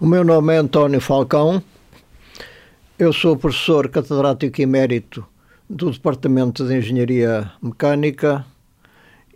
O 0.00 0.06
meu 0.06 0.24
nome 0.24 0.54
é 0.54 0.56
António 0.56 1.00
Falcão. 1.00 1.62
Eu 2.98 3.12
sou 3.12 3.36
professor 3.36 3.88
catedrático 3.88 4.60
emérito 4.60 5.24
do 5.68 5.90
Departamento 5.90 6.66
de 6.66 6.76
Engenharia 6.76 7.52
Mecânica 7.62 8.44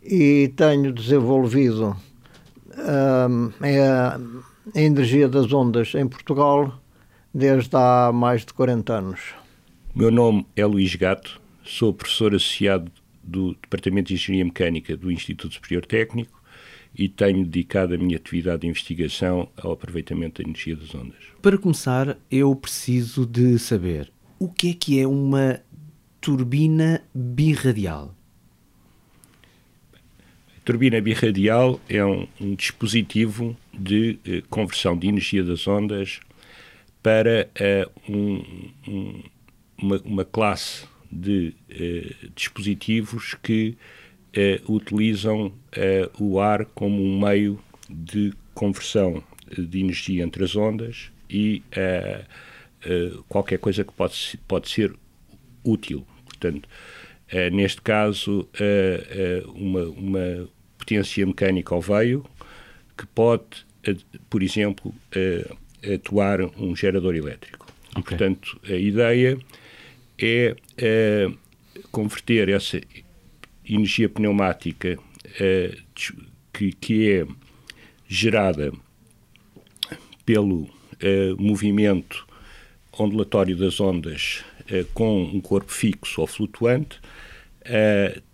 e 0.02 0.52
tenho 0.56 0.92
desenvolvido 0.92 1.96
a, 2.76 3.28
a 4.74 4.80
energia 4.80 5.28
das 5.28 5.52
ondas 5.52 5.94
em 5.94 6.08
Portugal 6.08 6.72
desde 7.32 7.76
há 7.76 8.10
mais 8.12 8.44
de 8.44 8.52
40 8.54 8.92
anos. 8.92 9.20
O 9.94 9.98
meu 9.98 10.10
nome 10.10 10.46
é 10.56 10.64
Luís 10.64 10.94
Gato, 10.94 11.40
sou 11.64 11.92
professor 11.92 12.34
associado 12.34 12.90
do 13.22 13.54
Departamento 13.54 14.08
de 14.08 14.14
Engenharia 14.14 14.44
Mecânica 14.44 14.96
do 14.96 15.12
Instituto 15.12 15.54
Superior 15.54 15.84
Técnico 15.84 16.35
e 16.98 17.08
tenho 17.08 17.44
dedicado 17.44 17.94
a 17.94 17.98
minha 17.98 18.16
atividade 18.16 18.62
de 18.62 18.68
investigação 18.68 19.48
ao 19.56 19.72
aproveitamento 19.72 20.42
da 20.42 20.48
energia 20.48 20.74
das 20.74 20.94
ondas. 20.94 21.18
Para 21.42 21.58
começar, 21.58 22.16
eu 22.30 22.54
preciso 22.56 23.26
de 23.26 23.58
saber 23.58 24.10
o 24.38 24.48
que 24.48 24.70
é 24.70 24.74
que 24.74 25.00
é 25.00 25.06
uma 25.06 25.60
turbina 26.20 27.02
birradial. 27.14 28.14
A 30.56 30.60
turbina 30.64 31.00
birradial 31.00 31.80
é 31.88 32.04
um, 32.04 32.26
um 32.40 32.54
dispositivo 32.54 33.56
de 33.72 34.18
eh, 34.26 34.42
conversão 34.48 34.96
de 34.96 35.06
energia 35.06 35.44
das 35.44 35.68
ondas 35.68 36.20
para 37.02 37.48
uh, 37.60 38.12
um, 38.12 38.72
um, 38.88 39.22
uma, 39.80 40.00
uma, 40.04 40.24
classe 40.24 40.84
de 41.12 41.54
uh, 41.70 42.30
dispositivos 42.34 43.34
que 43.40 43.76
utilizam 44.68 45.52
o 46.18 46.38
ar 46.40 46.64
como 46.66 47.02
um 47.02 47.20
meio 47.20 47.58
de 47.88 48.32
conversão 48.54 49.22
de 49.56 49.80
energia 49.80 50.24
entre 50.24 50.44
as 50.44 50.56
ondas 50.56 51.10
e 51.30 51.62
qualquer 53.28 53.58
coisa 53.58 53.84
que 53.84 53.92
pode, 53.92 54.38
pode 54.46 54.68
ser 54.68 54.94
útil. 55.64 56.06
Portanto, 56.24 56.68
neste 57.52 57.80
caso, 57.82 58.48
uma, 59.54 59.84
uma 59.84 60.48
potência 60.78 61.24
mecânica 61.26 61.74
ao 61.74 61.80
veio 61.80 62.24
que 62.96 63.06
pode, 63.06 63.66
por 64.28 64.42
exemplo, 64.42 64.94
atuar 65.94 66.42
um 66.58 66.74
gerador 66.74 67.14
elétrico. 67.14 67.66
Okay. 67.90 68.02
Portanto, 68.02 68.60
a 68.68 68.74
ideia 68.74 69.38
é, 70.18 70.56
é 70.76 71.30
converter 71.90 72.48
essa 72.48 72.80
energia 73.68 74.08
pneumática 74.08 74.98
é, 75.40 75.76
que, 76.52 76.72
que, 76.72 77.10
é 77.10 77.26
gerada 78.08 78.72
pelo 80.24 80.68
é, 81.00 81.32
movimento 81.38 82.26
ondulatório 82.98 83.56
das 83.56 83.80
ondas 83.80 84.44
com 84.94 85.22
um 85.22 85.40
corpo 85.40 85.70
fixo 85.70 86.20
ou 86.20 86.26
flutuante, 86.26 86.98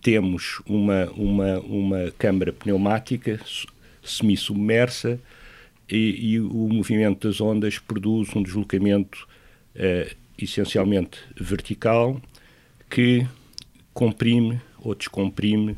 temos 0.00 0.62
uma, 0.64 1.10
uma, 1.10 1.58
uma 1.60 2.10
câmara 2.16 2.54
pneumática 2.54 3.38
semi-submersa 4.02 5.20
e, 5.88 6.32
e, 6.32 6.40
o 6.40 6.68
movimento 6.68 7.28
das 7.28 7.40
ondas 7.40 7.78
produz 7.78 8.34
um 8.34 8.42
deslocamento 8.42 9.26
uh, 9.76 10.16
essencialmente 10.38 11.18
vertical 11.38 12.20
que 12.88 13.26
comprime 13.92 14.60
ou 14.82 14.94
descomprime 14.94 15.76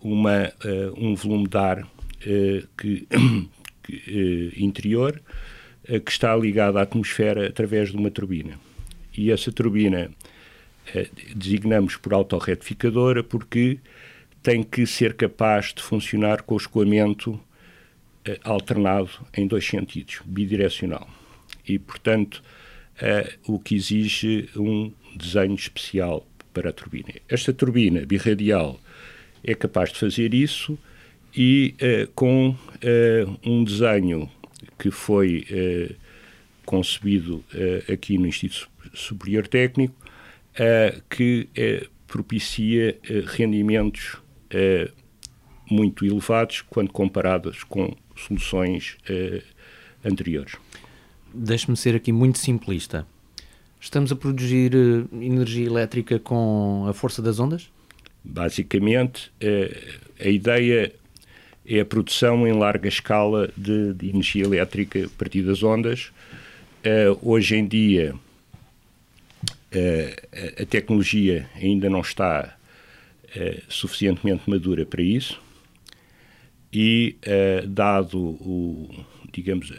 uma, 0.00 0.52
uh, 0.64 0.94
um 0.96 1.14
volume 1.14 1.48
de 1.48 1.56
ar 1.56 1.82
uh, 1.82 2.68
que, 2.76 3.06
que 3.82 4.52
interior 4.56 5.20
que 6.06 6.10
está 6.10 6.34
ligado 6.34 6.78
à 6.78 6.82
atmosfera 6.82 7.46
através 7.46 7.90
de 7.90 7.96
uma 7.98 8.10
turbina. 8.10 8.58
E 9.14 9.30
essa 9.30 9.52
turbina 9.52 10.10
designamos 11.36 11.96
por 11.96 12.14
autorretificadora 12.14 13.22
porque 13.22 13.78
tem 14.42 14.62
que 14.62 14.86
ser 14.86 15.12
capaz 15.12 15.74
de 15.74 15.82
funcionar 15.82 16.40
com 16.40 16.54
o 16.54 16.56
escoamento 16.56 17.38
eh, 18.24 18.40
alternado 18.42 19.10
em 19.36 19.46
dois 19.46 19.66
sentidos, 19.66 20.22
bidirecional. 20.24 21.06
E, 21.68 21.78
portanto, 21.78 22.42
o 23.46 23.58
que 23.58 23.74
exige 23.74 24.48
um 24.56 24.90
desenho 25.14 25.54
especial 25.54 26.26
para 26.54 26.70
a 26.70 26.72
turbina. 26.72 27.12
Esta 27.28 27.52
turbina 27.52 28.06
birradial 28.06 28.80
é 29.42 29.54
capaz 29.54 29.92
de 29.92 29.98
fazer 29.98 30.32
isso 30.32 30.78
e 31.36 31.74
uh, 31.82 32.10
com 32.14 32.50
uh, 32.50 33.38
um 33.44 33.62
desenho 33.64 34.30
que 34.78 34.90
foi 34.90 35.46
concebido 36.64 37.44
aqui 37.92 38.16
no 38.18 38.26
Instituto 38.26 38.70
Superior 38.94 39.46
Técnico, 39.46 39.94
que 41.08 41.48
propicia 42.06 42.98
rendimentos 43.26 44.16
muito 45.70 46.04
elevados 46.04 46.62
quando 46.62 46.92
comparados 46.92 47.64
com 47.64 47.94
soluções 48.16 48.96
uh, 49.08 49.42
anteriores. 50.04 50.54
Deixe-me 51.32 51.76
ser 51.76 51.94
aqui 51.96 52.12
muito 52.12 52.38
simplista. 52.38 53.06
Estamos 53.84 54.10
a 54.10 54.16
produzir 54.16 54.74
uh, 54.74 55.22
energia 55.22 55.66
elétrica 55.66 56.18
com 56.18 56.86
a 56.88 56.94
força 56.94 57.20
das 57.20 57.38
ondas? 57.38 57.70
Basicamente, 58.24 59.30
uh, 59.42 60.00
a 60.18 60.28
ideia 60.28 60.90
é 61.66 61.80
a 61.80 61.84
produção 61.84 62.48
em 62.48 62.52
larga 62.54 62.88
escala 62.88 63.52
de, 63.54 63.92
de 63.92 64.08
energia 64.08 64.44
elétrica 64.44 65.04
a 65.04 65.08
partir 65.18 65.42
das 65.42 65.62
ondas. 65.62 66.10
hoje 67.22 67.56
em 67.56 67.66
dia, 67.66 68.14
a 70.60 70.66
tecnologia 70.66 71.48
ainda 71.54 71.88
não 71.88 72.00
está 72.00 72.54
suficientemente 73.66 74.48
madura 74.48 74.84
para 74.84 75.02
isso 75.02 75.40
e 76.70 77.16
dado 77.66 78.18
o, 78.18 79.04
digamos, 79.32 79.72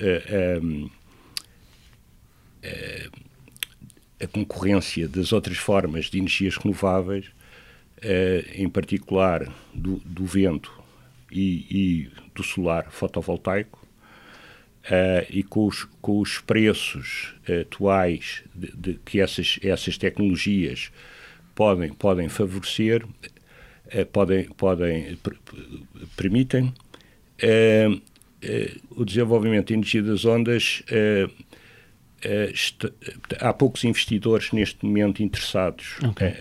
a 4.26 4.28
concorrência 4.28 5.08
das 5.08 5.32
outras 5.32 5.58
formas 5.58 6.06
de 6.06 6.18
energias 6.18 6.58
renováveis, 6.58 7.28
uh, 7.28 8.52
em 8.54 8.68
particular 8.68 9.52
do, 9.74 10.02
do 10.06 10.26
vento 10.26 10.72
e, 11.32 11.66
e, 11.70 12.12
do 12.34 12.44
solar 12.44 12.92
fotovoltaico, 12.92 13.86
e 15.32 15.42
com 15.42 15.66
os, 15.66 15.88
com 16.00 16.20
os 16.20 16.38
preços 16.38 17.34
atuais 17.62 18.44
de, 18.54 18.72
de, 18.78 19.00
que 19.04 19.20
essas, 19.20 19.58
essas 19.64 19.98
tecnologias 19.98 20.92
podem, 21.56 21.92
podem 21.92 22.30
favorecer, 22.30 23.04
podem, 24.12 24.46
podem 24.50 25.18
permitem 26.16 26.72
uh, 27.42 28.02
o 28.92 29.04
desenvolvimento 29.04 29.68
de 29.70 29.74
energia 29.74 30.04
das 30.04 30.24
ondas 30.24 30.84
uh, 32.26 32.94
há 33.40 33.54
poucos 33.54 33.84
investidores 33.84 34.52
neste 34.52 34.86
momento 34.86 35.22
interessados 35.22 35.98
okay. 36.10 36.34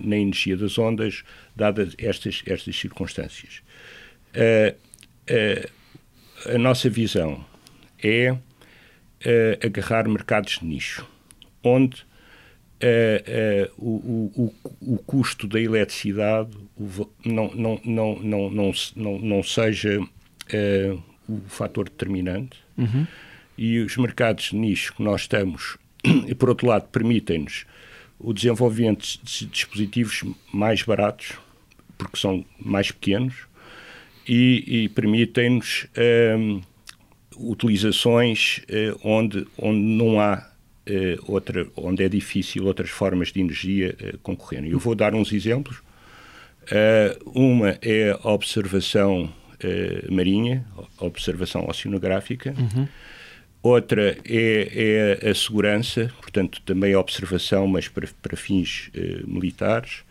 na 0.00 0.16
energia 0.16 0.56
das 0.56 0.78
ondas, 0.78 1.22
dadas 1.54 1.94
estas, 1.98 2.42
estas 2.46 2.76
circunstâncias. 2.76 3.62
a 6.46 6.58
nossa 6.58 6.88
visão 6.88 7.44
é 8.02 8.36
agarrar 9.64 10.08
mercados 10.08 10.58
de 10.58 10.66
nicho, 10.66 11.06
onde 11.62 12.04
o, 13.78 14.30
o, 14.36 14.54
o, 14.80 14.98
custo 14.98 15.48
da 15.48 15.60
eletricidade 15.60 16.56
não, 17.24 17.50
não, 17.54 17.80
não, 17.84 18.20
não, 18.20 18.50
não, 18.50 18.72
não, 18.94 19.18
não 19.18 19.42
seja 19.42 19.98
o 21.28 21.40
fator 21.48 21.88
determinante 21.88 22.58
uhum. 22.76 23.06
E 23.56 23.78
os 23.80 23.96
mercados 23.96 24.52
nicho 24.52 24.94
que 24.94 25.02
nós 25.02 25.22
estamos, 25.22 25.76
e 26.26 26.34
por 26.34 26.48
outro 26.48 26.68
lado, 26.68 26.88
permitem-nos 26.88 27.64
o 28.18 28.32
desenvolvimento 28.32 29.06
de 29.22 29.46
dispositivos 29.46 30.22
mais 30.52 30.82
baratos, 30.82 31.32
porque 31.98 32.16
são 32.16 32.44
mais 32.58 32.90
pequenos, 32.90 33.34
e, 34.28 34.84
e 34.84 34.88
permitem-nos 34.88 35.86
uh, 35.96 36.62
utilizações 37.38 38.60
uh, 38.68 38.98
onde, 39.04 39.46
onde 39.58 39.78
não 39.78 40.20
há 40.20 40.38
uh, 40.88 41.32
outra, 41.32 41.66
onde 41.76 42.02
é 42.02 42.08
difícil 42.08 42.64
outras 42.64 42.90
formas 42.90 43.28
de 43.32 43.40
energia 43.40 43.94
uh, 44.00 44.18
concorrerem. 44.18 44.70
Eu 44.70 44.78
vou 44.78 44.94
dar 44.94 45.14
uns 45.14 45.32
exemplos. 45.32 45.82
uma 47.24 47.78
é 47.80 48.18
a 48.22 48.30
observação 48.30 49.32
marinha, 50.10 50.66
observação 50.98 51.66
oceanográfica. 51.68 52.54
Uhum. 52.58 52.88
Outra 53.66 54.16
é, 54.24 55.18
é, 55.24 55.28
a 55.28 55.34
segurança, 55.34 56.12
portanto, 56.20 56.62
também 56.64 56.94
a 56.94 57.00
observação, 57.00 57.66
mas 57.66 57.88
para, 57.88 58.08
para 58.22 58.36
fins 58.36 58.92
uh, 58.94 59.28
militares, 59.28 60.04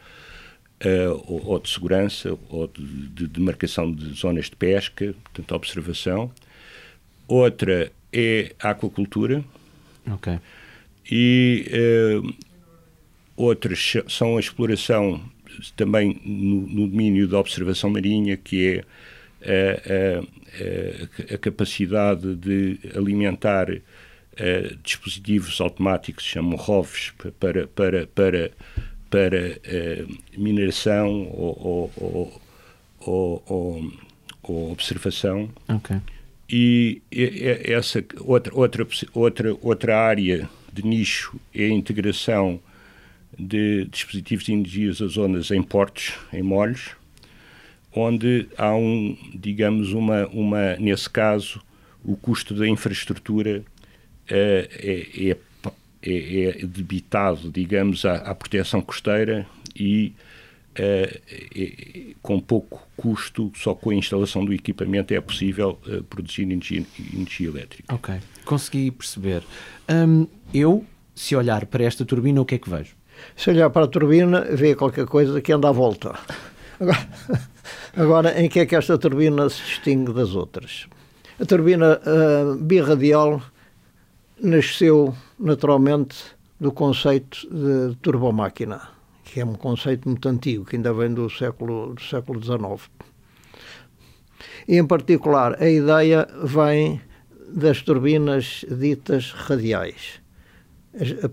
uh, 0.83 1.23
ou, 1.25 1.45
ou, 1.45 1.59
de 1.61 1.69
segurança, 1.69 2.37
ou 2.49 2.67
de, 2.67 2.83
de, 2.83 3.27
de, 3.29 3.39
marcação 3.39 3.89
de 3.89 4.13
zonas 4.13 4.49
de 4.49 4.57
pesca, 4.57 5.15
portanto, 5.23 5.53
a 5.53 5.55
observação. 5.55 6.29
Outra 7.29 7.93
é 8.11 8.53
a 8.59 8.71
aquacultura. 8.71 9.41
Ok. 10.05 10.37
E 11.09 11.65
uh, 11.71 12.33
outras 13.37 13.93
são 14.09 14.35
a 14.35 14.39
exploração 14.41 15.23
também 15.77 16.19
no, 16.25 16.67
no, 16.67 16.87
domínio 16.89 17.25
da 17.25 17.39
observação 17.39 17.89
marinha, 17.89 18.35
que 18.35 18.67
é 18.67 18.83
a, 19.45 21.31
a, 21.31 21.35
a 21.35 21.37
capacidade 21.37 22.35
de 22.35 22.79
alimentar 22.95 23.69
uh, 23.71 24.75
dispositivos 24.83 25.61
automáticos, 25.61 26.23
chamam 26.23 26.55
ROVs, 26.55 27.13
para, 27.39 27.67
para, 27.67 28.07
para, 28.07 28.51
para 29.09 29.37
uh, 29.37 30.17
mineração 30.37 31.29
ou, 31.31 31.91
ou, 31.95 32.41
ou, 32.99 33.91
ou, 34.43 34.71
observação. 34.71 35.49
Okay. 35.67 35.97
E 36.49 37.01
essa 37.63 38.03
outra, 38.19 38.53
outra, 38.53 38.87
outra, 39.13 39.57
outra 39.61 39.99
área 39.99 40.47
de 40.71 40.85
nicho 40.85 41.39
é 41.53 41.65
a 41.65 41.69
integração 41.69 42.59
de 43.37 43.85
dispositivos 43.85 44.45
de 44.45 44.53
energias 44.53 44.99
das 44.99 45.17
ondas 45.17 45.51
em 45.51 45.61
portos, 45.61 46.13
em 46.31 46.43
molhos, 46.43 46.91
onde 47.95 48.47
há 48.57 48.75
um, 48.75 49.17
digamos, 49.33 49.93
uma, 49.93 50.27
uma 50.27 50.75
nesse 50.75 51.09
caso, 51.09 51.61
o 52.03 52.15
custo 52.15 52.53
da 52.53 52.67
infraestrutura 52.67 53.63
é, 54.27 54.69
é, 55.23 55.37
é, 56.03 56.49
é 56.61 56.65
debitado, 56.65 57.49
digamos, 57.49 58.05
à, 58.05 58.15
à 58.15 58.35
proteção 58.35 58.81
costeira 58.81 59.47
e 59.75 60.13
é, 60.75 61.21
com 62.21 62.39
pouco 62.39 62.85
custo, 62.97 63.51
só 63.55 63.73
com 63.73 63.91
a 63.91 63.95
instalação 63.95 64.43
do 64.43 64.53
equipamento 64.53 65.13
é 65.13 65.21
possível 65.21 65.79
uh, 65.87 66.03
produzir 66.03 66.43
energia, 66.43 66.83
energia, 67.13 67.47
elétrica. 67.47 67.95
Ok, 67.95 68.15
consegui 68.43 68.91
perceber. 68.91 69.41
Um, 69.89 70.27
eu, 70.53 70.85
se 71.13 71.35
olhar 71.35 71.65
para 71.65 71.83
esta 71.83 72.03
turbina, 72.03 72.41
o 72.41 72.45
que 72.45 72.55
é 72.55 72.57
que 72.57 72.69
vejo? 72.69 72.93
Se 73.37 73.49
olhar 73.49 73.69
para 73.69 73.85
a 73.85 73.87
turbina, 73.87 74.41
vê 74.41 74.75
qualquer 74.75 75.05
coisa 75.05 75.39
que 75.39 75.53
anda 75.53 75.69
à 75.69 75.71
volta. 75.71 76.13
Agora, 76.79 77.07
agora 77.95 78.41
em 78.41 78.49
que 78.49 78.59
é 78.59 78.65
que 78.65 78.75
esta 78.75 78.97
turbina 78.97 79.49
se 79.49 79.61
distingue 79.63 80.13
das 80.13 80.35
outras? 80.35 80.87
A 81.39 81.45
turbina 81.45 81.99
uh, 81.99 82.55
birradial 82.55 83.41
nasceu 84.41 85.15
naturalmente 85.39 86.15
do 86.59 86.71
conceito 86.71 87.47
de 87.49 87.95
turbomáquina, 88.01 88.81
que 89.23 89.39
é 89.39 89.45
um 89.45 89.55
conceito 89.55 90.07
muito 90.07 90.27
antigo, 90.27 90.65
que 90.65 90.75
ainda 90.75 90.93
vem 90.93 91.13
do 91.13 91.29
século, 91.29 91.93
do 91.93 92.01
século 92.01 92.41
XIX. 92.41 92.89
E, 94.67 94.77
em 94.77 94.85
particular, 94.85 95.61
a 95.61 95.69
ideia 95.69 96.27
vem 96.43 97.01
das 97.49 97.81
turbinas 97.81 98.65
ditas 98.69 99.31
radiais. 99.31 100.21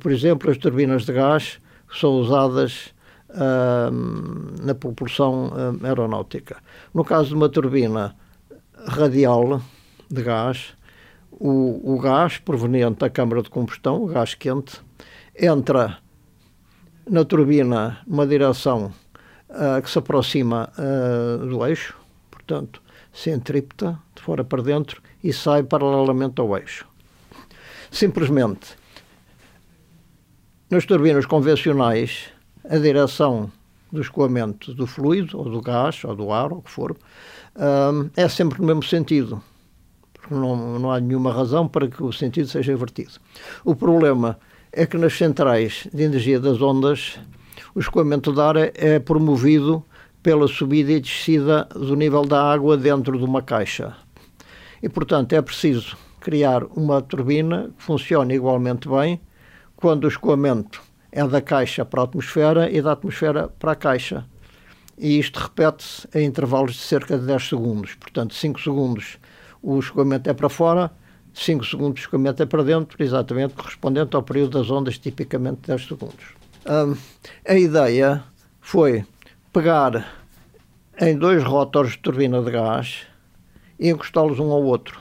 Por 0.00 0.12
exemplo, 0.12 0.50
as 0.50 0.58
turbinas 0.58 1.04
de 1.04 1.12
gás 1.12 1.58
são 1.92 2.12
usadas 2.18 2.92
uh, 3.32 4.64
na 4.64 4.74
propulsão 4.74 5.48
uh, 5.48 5.86
aeronáutica. 5.86 6.56
No 6.92 7.04
caso 7.04 7.30
de 7.30 7.34
uma 7.34 7.48
turbina 7.48 8.14
radial 8.86 9.60
de 10.10 10.22
gás, 10.22 10.74
o, 11.30 11.94
o 11.94 11.98
gás 11.98 12.38
proveniente 12.38 13.00
da 13.00 13.10
câmara 13.10 13.42
de 13.42 13.50
combustão, 13.50 14.02
o 14.02 14.06
gás 14.06 14.34
quente, 14.34 14.80
entra 15.38 15.98
na 17.08 17.24
turbina 17.24 17.98
numa 18.06 18.26
direção 18.26 18.92
uh, 19.48 19.82
que 19.82 19.90
se 19.90 19.98
aproxima 19.98 20.70
uh, 20.78 21.46
do 21.46 21.66
eixo, 21.66 21.96
portanto, 22.30 22.82
centrípeta, 23.12 23.98
de 24.14 24.22
fora 24.22 24.44
para 24.44 24.62
dentro, 24.62 25.02
e 25.22 25.32
sai 25.32 25.62
paralelamente 25.62 26.40
ao 26.40 26.56
eixo. 26.56 26.86
Simplesmente, 27.90 28.76
nas 30.70 30.86
turbinas 30.86 31.26
convencionais, 31.26 32.32
a 32.68 32.78
direção 32.78 33.50
do 33.90 34.00
escoamento 34.00 34.72
do 34.74 34.86
fluido, 34.86 35.38
ou 35.38 35.50
do 35.50 35.60
gás, 35.60 36.02
ou 36.04 36.14
do 36.16 36.32
ar, 36.32 36.52
ou 36.52 36.58
o 36.58 36.62
que 36.62 36.70
for, 36.70 36.92
uh, 36.92 38.10
é 38.16 38.28
sempre 38.28 38.60
no 38.60 38.66
mesmo 38.66 38.82
sentido 38.82 39.42
não, 40.30 40.78
não 40.78 40.90
há 40.90 41.00
nenhuma 41.00 41.32
razão 41.32 41.66
para 41.66 41.88
que 41.88 42.02
o 42.02 42.12
sentido 42.12 42.48
seja 42.48 42.72
invertido. 42.72 43.12
O 43.64 43.74
problema 43.74 44.38
é 44.72 44.86
que 44.86 44.96
nas 44.96 45.16
centrais 45.16 45.86
de 45.92 46.02
energia 46.02 46.40
das 46.40 46.60
ondas, 46.62 47.18
o 47.74 47.80
escoamento 47.80 48.32
de 48.32 48.40
ar 48.40 48.56
é, 48.56 48.72
é 48.74 48.98
promovido 48.98 49.84
pela 50.22 50.46
subida 50.46 50.92
e 50.92 51.00
descida 51.00 51.64
do 51.74 51.96
nível 51.96 52.24
da 52.24 52.42
água 52.42 52.76
dentro 52.76 53.18
de 53.18 53.24
uma 53.24 53.42
caixa. 53.42 53.96
E, 54.82 54.88
portanto, 54.88 55.32
é 55.32 55.42
preciso 55.42 55.96
criar 56.20 56.64
uma 56.76 57.02
turbina 57.02 57.70
que 57.76 57.82
funcione 57.82 58.34
igualmente 58.34 58.88
bem 58.88 59.20
quando 59.76 60.04
o 60.04 60.08
escoamento 60.08 60.80
é 61.12 61.26
da 61.26 61.42
caixa 61.42 61.84
para 61.84 62.00
a 62.00 62.04
atmosfera 62.04 62.70
e 62.70 62.80
da 62.80 62.92
atmosfera 62.92 63.48
para 63.48 63.72
a 63.72 63.76
caixa. 63.76 64.24
E 64.98 65.18
isto 65.18 65.38
repete-se 65.38 66.08
em 66.14 66.24
intervalos 66.24 66.72
de 66.72 66.80
cerca 66.80 67.18
de 67.18 67.26
10 67.26 67.48
segundos. 67.48 67.94
Portanto, 67.94 68.34
5 68.34 68.60
segundos 68.60 69.18
o 69.62 69.78
escoamento 69.78 70.28
é 70.28 70.34
para 70.34 70.48
fora, 70.48 70.90
5 71.34 71.64
segundos 71.64 71.94
de 71.94 72.00
escoamento 72.00 72.42
é 72.42 72.46
para 72.46 72.64
dentro, 72.64 73.02
exatamente 73.02 73.54
correspondente 73.54 74.16
ao 74.16 74.22
período 74.22 74.58
das 74.58 74.70
ondas, 74.70 74.98
tipicamente 74.98 75.60
10 75.66 75.86
segundos. 75.86 76.24
Um, 76.66 76.96
a 77.46 77.54
ideia 77.54 78.24
foi 78.60 79.04
pegar 79.52 80.06
em 81.00 81.16
dois 81.16 81.42
rotores 81.42 81.92
de 81.92 81.98
turbina 81.98 82.42
de 82.42 82.50
gás 82.50 83.06
e 83.78 83.90
encostá-los 83.90 84.38
um 84.38 84.50
ao 84.50 84.62
outro, 84.62 85.00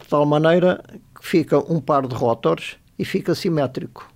de 0.00 0.08
tal 0.08 0.24
maneira 0.26 0.82
que 1.14 1.26
fica 1.26 1.58
um 1.58 1.80
par 1.80 2.06
de 2.06 2.14
rotores 2.14 2.76
e 2.98 3.04
fica 3.04 3.34
simétrico. 3.34 4.13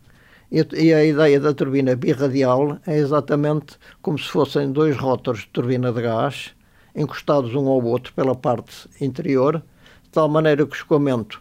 E 0.51 0.95
a 0.95 1.05
ideia 1.05 1.39
da 1.39 1.53
turbina 1.53 1.95
birradial 1.95 2.79
é 2.87 2.97
exatamente 2.97 3.77
como 4.01 4.19
se 4.19 4.29
fossem 4.29 4.73
dois 4.73 4.97
rotores 4.97 5.43
de 5.43 5.49
turbina 5.49 5.93
de 5.93 6.01
gás 6.01 6.55
encostados 6.97 7.55
um 7.55 7.69
ao 7.69 7.83
outro 7.85 8.13
pela 8.15 8.35
parte 8.35 8.89
interior, 9.01 9.63
de 10.03 10.11
tal 10.11 10.29
maneira 10.29 10.67
que 10.67 10.73
o 10.73 10.75
escoamento 10.75 11.41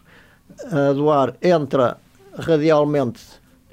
uh, 0.64 0.94
do 0.94 1.10
ar 1.10 1.34
entra 1.42 1.98
radialmente 2.38 3.20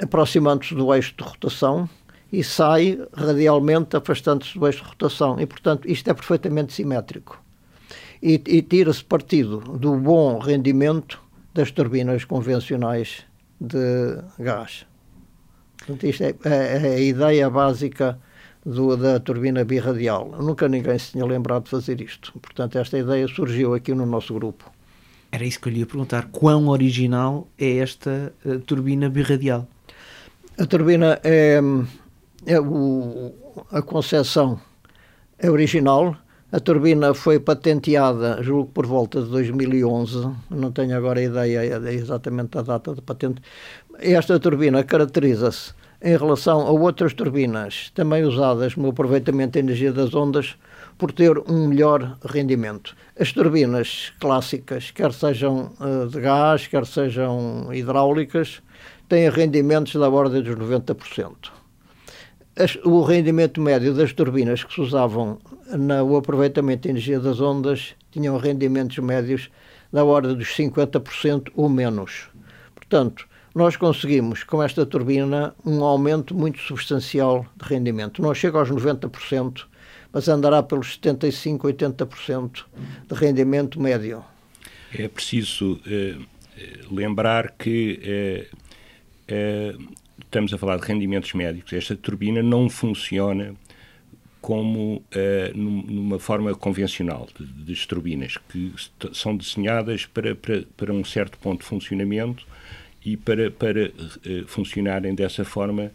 aproximando-se 0.02 0.74
do 0.74 0.94
eixo 0.94 1.14
de 1.18 1.24
rotação 1.24 1.88
e 2.32 2.44
sai 2.44 3.00
radialmente 3.14 3.96
afastando-se 3.96 4.58
do 4.58 4.66
eixo 4.66 4.84
de 4.84 4.90
rotação. 4.90 5.40
E, 5.40 5.46
portanto, 5.46 5.90
isto 5.90 6.10
é 6.10 6.14
perfeitamente 6.14 6.74
simétrico. 6.74 7.42
E, 8.22 8.42
e 8.48 8.62
tira-se 8.62 9.04
partido 9.04 9.60
do 9.60 9.96
bom 9.96 10.40
rendimento 10.40 11.22
das 11.54 11.72
turbinas 11.72 12.26
convencionais 12.26 13.24
de 13.60 14.18
gás. 14.40 14.86
Portanto, 15.78 16.04
isto 16.06 16.24
é, 16.24 16.36
é, 16.46 16.88
é 16.88 16.96
a 16.96 17.00
ideia 17.00 17.50
básica 17.50 18.20
do, 18.66 18.98
da 18.98 19.20
turbina 19.20 19.64
birradial. 19.64 20.32
Nunca 20.42 20.68
ninguém 20.68 20.98
se 20.98 21.12
tinha 21.12 21.26
lembrado 21.26 21.66
de 21.66 21.70
fazer 21.70 22.02
isto. 22.02 22.34
Portanto, 22.40 22.78
esta 22.78 22.98
ideia 22.98 23.28
surgiu 23.28 23.74
aqui 23.74 23.94
no 23.94 24.06
nosso 24.06 24.34
grupo. 24.34 24.72
Era 25.32 25.44
isso 25.44 25.60
que 25.60 25.68
eu 25.70 25.74
lhe 25.74 25.80
ia 25.80 25.86
perguntar. 25.86 26.30
Quão 26.32 26.70
original 26.70 27.48
é 27.58 27.78
esta 27.78 28.34
uh, 28.46 28.60
turbina 28.60 29.10
birradial? 29.10 29.68
A 30.58 30.66
turbina 30.66 31.20
é, 31.24 31.60
é 32.46 32.60
o, 32.60 33.34
a 33.72 33.82
concepção 33.82 34.60
é 35.38 35.50
original. 35.52 36.16
A 36.52 36.60
turbina 36.60 37.14
foi 37.14 37.40
patenteada, 37.40 38.42
julgo, 38.42 38.70
por 38.72 38.86
volta 38.86 39.22
de 39.22 39.30
2011. 39.30 40.30
Não 40.52 40.72
tenho 40.72 40.96
agora 40.96 41.22
ideia 41.22 41.82
exatamente 41.92 42.50
da 42.52 42.62
data 42.62 42.94
de 42.94 43.02
patente. 43.02 43.42
Esta 43.98 44.40
turbina 44.40 44.84
caracteriza-se 44.84 45.74
em 46.02 46.16
relação 46.16 46.62
a 46.62 46.70
outras 46.70 47.16
turbinas 47.16 47.92
também 47.96 48.24
usadas 48.24 48.76
no 48.76 48.90
aproveitamento 48.90 49.54
da 49.54 49.60
energia 49.60 49.92
das 49.92 50.14
ondas 50.14 50.56
por 51.00 51.12
ter 51.12 51.40
um 51.50 51.68
melhor 51.68 52.16
rendimento. 52.24 52.96
As 53.20 53.32
turbinas 53.32 54.14
clássicas, 54.20 54.92
quer 54.92 55.12
sejam 55.14 55.72
uh, 55.80 56.08
de 56.08 56.22
gás, 56.22 56.68
quer 56.68 56.86
sejam 56.86 57.74
hidráulicas, 57.74 58.62
têm 59.10 59.30
rendimentos 59.30 59.96
da 59.96 60.10
ordem 60.10 60.44
dos 60.44 60.56
90%. 60.56 61.34
As, 62.56 62.78
o 62.86 63.02
rendimento 63.02 63.60
médio 63.60 63.94
das 63.96 64.14
turbinas 64.14 64.64
que 64.64 64.74
se 64.74 64.80
usavam 64.80 65.40
no 65.68 66.16
aproveitamento 66.18 66.84
da 66.84 66.90
energia 66.90 67.20
das 67.20 67.40
ondas 67.40 67.96
tinham 68.12 68.38
rendimentos 68.38 68.98
médios 69.00 69.50
da 69.92 70.04
ordem 70.04 70.36
dos 70.36 70.50
50% 70.50 71.52
ou 71.56 71.70
menos. 71.70 72.28
Portanto, 72.74 73.28
nós 73.54 73.78
conseguimos, 73.78 74.44
com 74.44 74.62
esta 74.62 74.86
turbina, 74.86 75.56
um 75.66 75.84
aumento 75.84 76.36
muito 76.36 76.60
substancial 76.60 77.46
de 77.56 77.66
rendimento. 77.68 78.22
Não 78.22 78.34
chega 78.34 78.60
aos 78.60 78.70
90%, 78.70 79.66
mas 80.12 80.28
andará 80.28 80.62
pelos 80.62 81.00
75%, 81.00 81.60
80% 81.60 82.66
de 83.08 83.16
rendimento 83.16 83.80
médio. 83.80 84.24
É 84.94 85.08
preciso 85.08 85.80
eh, 85.88 86.18
lembrar 86.92 87.52
que 87.58 88.00
eh, 88.04 88.48
eh, 89.28 89.76
estamos 90.20 90.54
a 90.54 90.58
falar 90.58 90.78
de 90.78 90.86
rendimentos 90.86 91.34
médicos. 91.34 91.74
Esta 91.74 91.96
turbina 91.96 92.44
não 92.44 92.70
funciona 92.70 93.56
como 94.46 95.04
numa 95.56 96.20
forma 96.20 96.54
convencional 96.54 97.28
de, 97.36 97.74
de 97.74 97.88
turbinas, 97.88 98.38
que 98.48 98.72
são 99.12 99.36
desenhadas 99.36 100.06
para, 100.06 100.36
para, 100.36 100.62
para 100.78 100.94
um 100.94 101.04
certo 101.04 101.36
ponto 101.40 101.62
de 101.62 101.66
funcionamento 101.66 102.46
e 103.04 103.18
para, 103.18 103.50
para 103.50 103.92
funcionarem 104.46 105.16
dessa 105.16 105.44
forma 105.44 105.92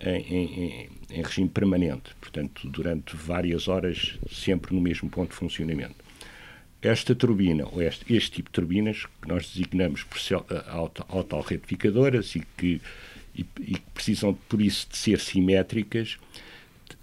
em, 0.00 0.16
em, 0.34 0.88
em, 1.10 1.22
regime 1.22 1.50
permanente, 1.50 2.14
portanto, 2.18 2.66
durante 2.70 3.14
várias 3.14 3.68
horas, 3.68 4.18
sempre 4.32 4.74
no 4.74 4.80
mesmo 4.80 5.10
ponto 5.10 5.32
de 5.32 5.36
funcionamento. 5.36 5.96
Esta 6.80 7.14
turbina, 7.14 7.66
ou 7.70 7.82
este, 7.82 8.10
este 8.14 8.30
tipo 8.36 8.48
de 8.48 8.54
turbinas, 8.54 9.04
que 9.20 9.28
nós 9.28 9.46
designamos 9.46 10.04
por 10.04 10.18
auto-retificadoras 11.10 12.34
e 12.34 12.46
que, 12.56 12.80
e, 13.36 13.44
e 13.60 13.76
precisam, 13.92 14.32
por 14.48 14.62
isso, 14.62 14.88
de 14.88 14.96
ser 14.96 15.20
simétricas, 15.20 16.16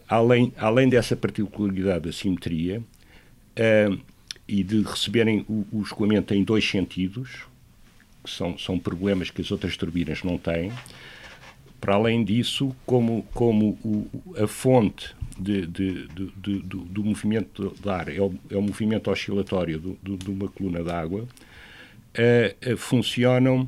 além, 0.07 0.53
além 0.57 0.87
dessa 0.87 1.15
particularidade 1.15 2.05
da 2.05 2.11
simetria 2.11 2.79
uh, 2.79 3.99
e 4.47 4.63
de 4.63 4.81
receberem 4.81 5.45
o, 5.49 5.65
o 5.71 5.81
escoamento 5.81 6.33
em 6.33 6.43
dois 6.43 6.67
sentidos, 6.67 7.45
que 8.23 8.29
são, 8.29 8.57
são 8.57 8.79
problemas 8.79 9.29
que 9.29 9.41
as 9.41 9.51
outras 9.51 9.75
turbinas 9.75 10.23
não 10.23 10.37
têm, 10.37 10.71
para 11.81 11.95
além 11.95 12.23
disso, 12.23 12.75
como, 12.85 13.23
como 13.33 13.77
o, 13.83 14.09
a 14.41 14.47
fonte 14.47 15.13
de, 15.37 15.67
de, 15.67 16.07
de, 16.07 16.59
do, 16.59 16.79
do, 16.79 17.03
movimento 17.03 17.75
da 17.83 17.97
ar 17.97 18.09
é 18.09 18.19
o, 18.19 18.33
é 18.49 18.55
o 18.55 18.61
movimento 18.61 19.11
oscilatório 19.11 19.77
do, 19.79 20.17
de 20.17 20.31
uma 20.31 20.47
coluna 20.47 20.83
d'água, 20.83 21.21
uh, 21.21 22.73
uh, 22.73 22.77
funcionam 22.77 23.67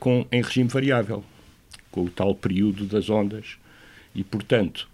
com, 0.00 0.26
em 0.32 0.42
regime 0.42 0.68
variável, 0.68 1.22
com 1.92 2.02
o 2.04 2.10
tal 2.10 2.34
período 2.34 2.86
das 2.86 3.08
ondas, 3.08 3.56
e, 4.12 4.24
portanto, 4.24 4.88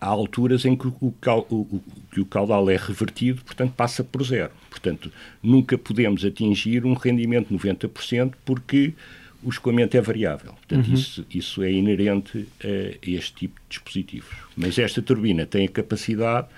há 0.00 0.06
alturas 0.06 0.64
em 0.64 0.76
que 0.76 0.86
o, 0.86 0.94
o, 1.00 1.80
que 2.12 2.20
o 2.20 2.26
caudal 2.26 2.68
é 2.70 2.76
revertido, 2.76 3.42
portanto, 3.42 3.72
passa 3.76 4.04
por 4.04 4.22
zero. 4.24 4.52
Portanto, 4.70 5.10
nunca 5.42 5.76
podemos 5.76 6.24
atingir 6.24 6.84
um 6.84 6.94
rendimento 6.94 7.48
de 7.48 7.54
90% 7.54 8.34
porque 8.44 8.94
o 9.42 9.48
escoamento 9.48 9.96
é 9.96 10.00
variável. 10.00 10.52
Portanto, 10.52 10.88
uhum. 10.88 10.94
isso, 10.94 11.26
isso 11.30 11.62
é 11.62 11.72
inerente 11.72 12.48
a 12.62 13.08
este 13.08 13.34
tipo 13.34 13.60
de 13.60 13.66
dispositivos. 13.76 14.34
Mas 14.56 14.78
esta 14.78 15.00
turbina 15.00 15.46
tem 15.46 15.66
a 15.66 15.68
capacidade 15.68 16.48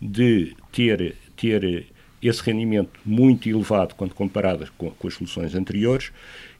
de 0.00 0.54
ter, 0.72 1.14
ter 1.36 1.86
esse 2.22 2.42
rendimento 2.42 2.90
muito 3.04 3.48
elevado 3.48 3.94
quando 3.94 4.14
comparada 4.14 4.68
com, 4.76 4.90
com, 4.90 5.08
as 5.08 5.14
soluções 5.14 5.54
anteriores 5.54 6.10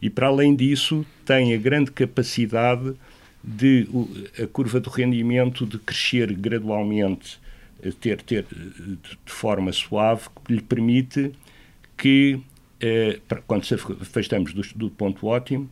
e, 0.01 0.09
para 0.09 0.29
além 0.29 0.55
disso, 0.55 1.05
tem 1.25 1.55
a 1.55 1.57
grande 1.57 1.91
capacidade 1.91 2.95
de 3.43 3.89
a 4.43 4.47
curva 4.47 4.81
do 4.81 4.91
rendimento 4.91 5.67
de 5.67 5.79
crescer 5.79 6.33
gradualmente, 6.33 7.41
ter, 8.01 8.23
ter 8.23 8.47
de 8.47 9.33
forma 9.33 9.73
suave, 9.73 10.29
que 10.45 10.55
lhe 10.55 10.61
permite 10.61 11.33
que 11.97 12.41
eh, 12.83 13.21
quando 13.47 13.65
se 13.65 13.75
afastamos 13.75 14.53
do, 14.53 14.63
do 14.75 14.91
ponto 14.91 15.27
ótimo, 15.29 15.71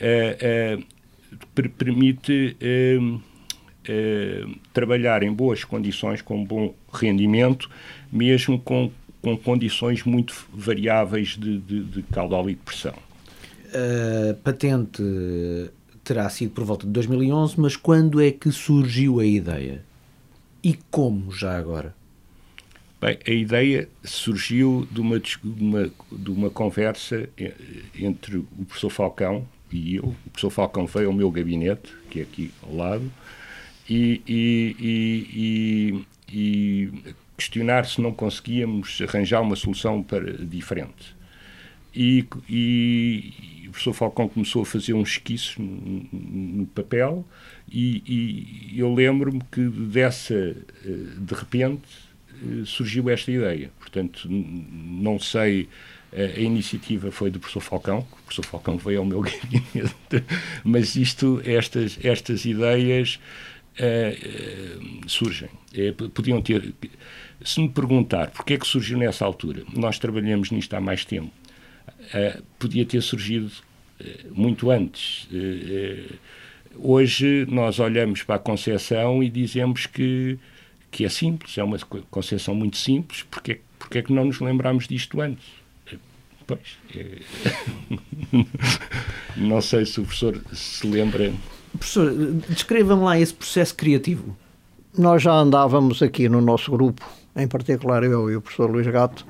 eh, 0.00 0.38
eh, 0.40 0.78
permite 1.76 2.56
trabalhar 4.72 5.22
em 5.22 5.32
boas 5.32 5.64
condições, 5.64 6.22
com 6.22 6.42
bom 6.42 6.74
rendimento, 6.92 7.70
mesmo 8.10 8.58
com, 8.58 8.90
com 9.20 9.36
condições 9.36 10.02
muito 10.02 10.34
variáveis 10.52 11.36
de, 11.36 11.58
de, 11.58 11.84
de 11.84 12.02
caudal 12.04 12.48
e 12.50 12.54
de 12.54 12.60
pressão. 12.62 12.94
Patente 14.42 15.02
terá 16.06 16.28
sido 16.30 16.52
por 16.52 16.62
volta 16.62 16.86
de 16.86 16.92
2011, 16.92 17.60
mas 17.60 17.76
quando 17.76 18.22
é 18.22 18.30
que 18.30 18.52
surgiu 18.52 19.18
a 19.18 19.26
ideia? 19.26 19.84
E 20.62 20.78
como 20.88 21.32
já 21.32 21.58
agora? 21.58 21.92
Bem, 23.00 23.18
a 23.26 23.30
ideia 23.32 23.88
surgiu 24.04 24.86
de 24.90 25.00
uma, 25.00 25.18
de 25.18 25.38
uma, 25.44 25.90
de 26.12 26.30
uma 26.30 26.48
conversa 26.48 27.28
entre 27.98 28.36
o 28.36 28.64
professor 28.66 28.90
Falcão 28.90 29.48
e 29.72 29.96
eu. 29.96 30.04
O 30.04 30.30
professor 30.30 30.50
Falcão 30.50 30.86
veio 30.86 31.08
ao 31.08 31.12
meu 31.12 31.28
gabinete, 31.28 31.92
que 32.08 32.20
é 32.20 32.22
aqui 32.22 32.52
ao 32.62 32.76
lado, 32.76 33.12
e, 33.90 34.22
e, 34.28 34.76
e, 34.78 36.06
e 36.32 37.14
questionar 37.36 37.84
se 37.84 38.00
não 38.00 38.12
conseguíamos 38.12 39.02
arranjar 39.02 39.42
uma 39.42 39.56
solução 39.56 40.04
para, 40.04 40.32
diferente. 40.38 41.15
E, 41.96 42.26
e, 42.48 43.68
o 43.68 43.70
professor 43.70 43.94
Falcão 43.94 44.28
começou 44.28 44.62
a 44.62 44.66
fazer 44.66 44.92
uns 44.92 45.12
esquiços 45.12 45.56
no, 45.56 46.06
no 46.12 46.66
papel 46.66 47.26
e, 47.70 48.02
e 48.06 48.78
eu 48.78 48.92
lembro-me 48.92 49.40
que 49.50 49.66
dessa, 49.66 50.34
eh, 50.34 50.54
de 50.84 51.34
repente, 51.34 51.88
eh, 52.34 52.64
surgiu 52.66 53.08
esta 53.08 53.30
ideia. 53.30 53.70
Portanto, 53.78 54.28
não 54.30 55.18
sei, 55.18 55.68
eh, 56.12 56.34
a 56.36 56.40
iniciativa 56.40 57.10
foi 57.10 57.30
do 57.30 57.40
professor 57.40 57.60
Falcão, 57.60 57.98
o 58.00 58.22
professor 58.24 58.44
Falcão 58.44 58.76
veio 58.76 59.00
ao 59.00 59.04
meu 59.04 59.20
gabinete, 59.24 60.24
mas 60.62 60.96
isto, 60.96 61.40
estas, 61.44 61.98
estas 62.04 62.44
ideias 62.44 63.18
uh, 63.80 65.08
surgem. 65.08 65.48
É, 65.74 65.92
podiam 65.92 66.40
ter. 66.40 66.74
Se 67.44 67.60
me 67.60 67.68
perguntar 67.68 68.30
porquê 68.30 68.54
é 68.54 68.58
que 68.58 68.66
surgiu 68.66 68.98
nessa 68.98 69.24
altura, 69.24 69.62
nós 69.74 69.98
trabalhamos 69.98 70.50
nisto 70.50 70.72
há 70.74 70.80
mais 70.80 71.04
tempo. 71.04 71.30
Uh, 71.88 72.42
podia 72.58 72.84
ter 72.84 73.00
surgido 73.02 73.50
uh, 74.00 74.04
muito 74.32 74.70
antes. 74.70 75.28
hoje 76.74 77.46
nós 77.48 77.78
olhamos 77.78 78.22
para 78.22 78.36
a 78.36 78.38
Conceição 78.38 79.22
e 79.22 79.30
dizemos 79.30 79.86
que 79.86 80.38
que 80.96 81.04
é 81.04 81.10
simples, 81.10 81.58
é 81.58 81.62
uma 81.62 81.78
concepção 82.10 82.54
muito 82.54 82.78
simples, 82.78 83.22
porque, 83.30 83.60
porque 83.78 83.98
é 83.98 84.02
que 84.02 84.12
não 84.14 84.24
nos 84.24 84.40
lembramos 84.40 84.88
disto 84.88 85.20
antes? 85.20 85.44
Pois, 86.46 86.78
é... 86.94 87.18
não 89.36 89.60
sei 89.60 89.84
se 89.84 90.00
o 90.00 90.04
professor 90.04 90.40
se 90.54 90.86
lembra. 90.86 91.34
Professor, 91.72 92.10
descreva-me 92.48 93.02
lá 93.02 93.18
esse 93.18 93.34
processo 93.34 93.74
criativo. 93.74 94.34
Nós 94.96 95.22
já 95.22 95.34
andávamos 95.34 96.02
aqui 96.02 96.30
no 96.30 96.40
nosso 96.40 96.70
grupo, 96.70 97.04
em 97.36 97.46
particular 97.46 98.02
eu 98.02 98.30
e 98.30 98.36
o 98.36 98.40
professor 98.40 98.70
Luís 98.70 98.86
Gato, 98.86 99.26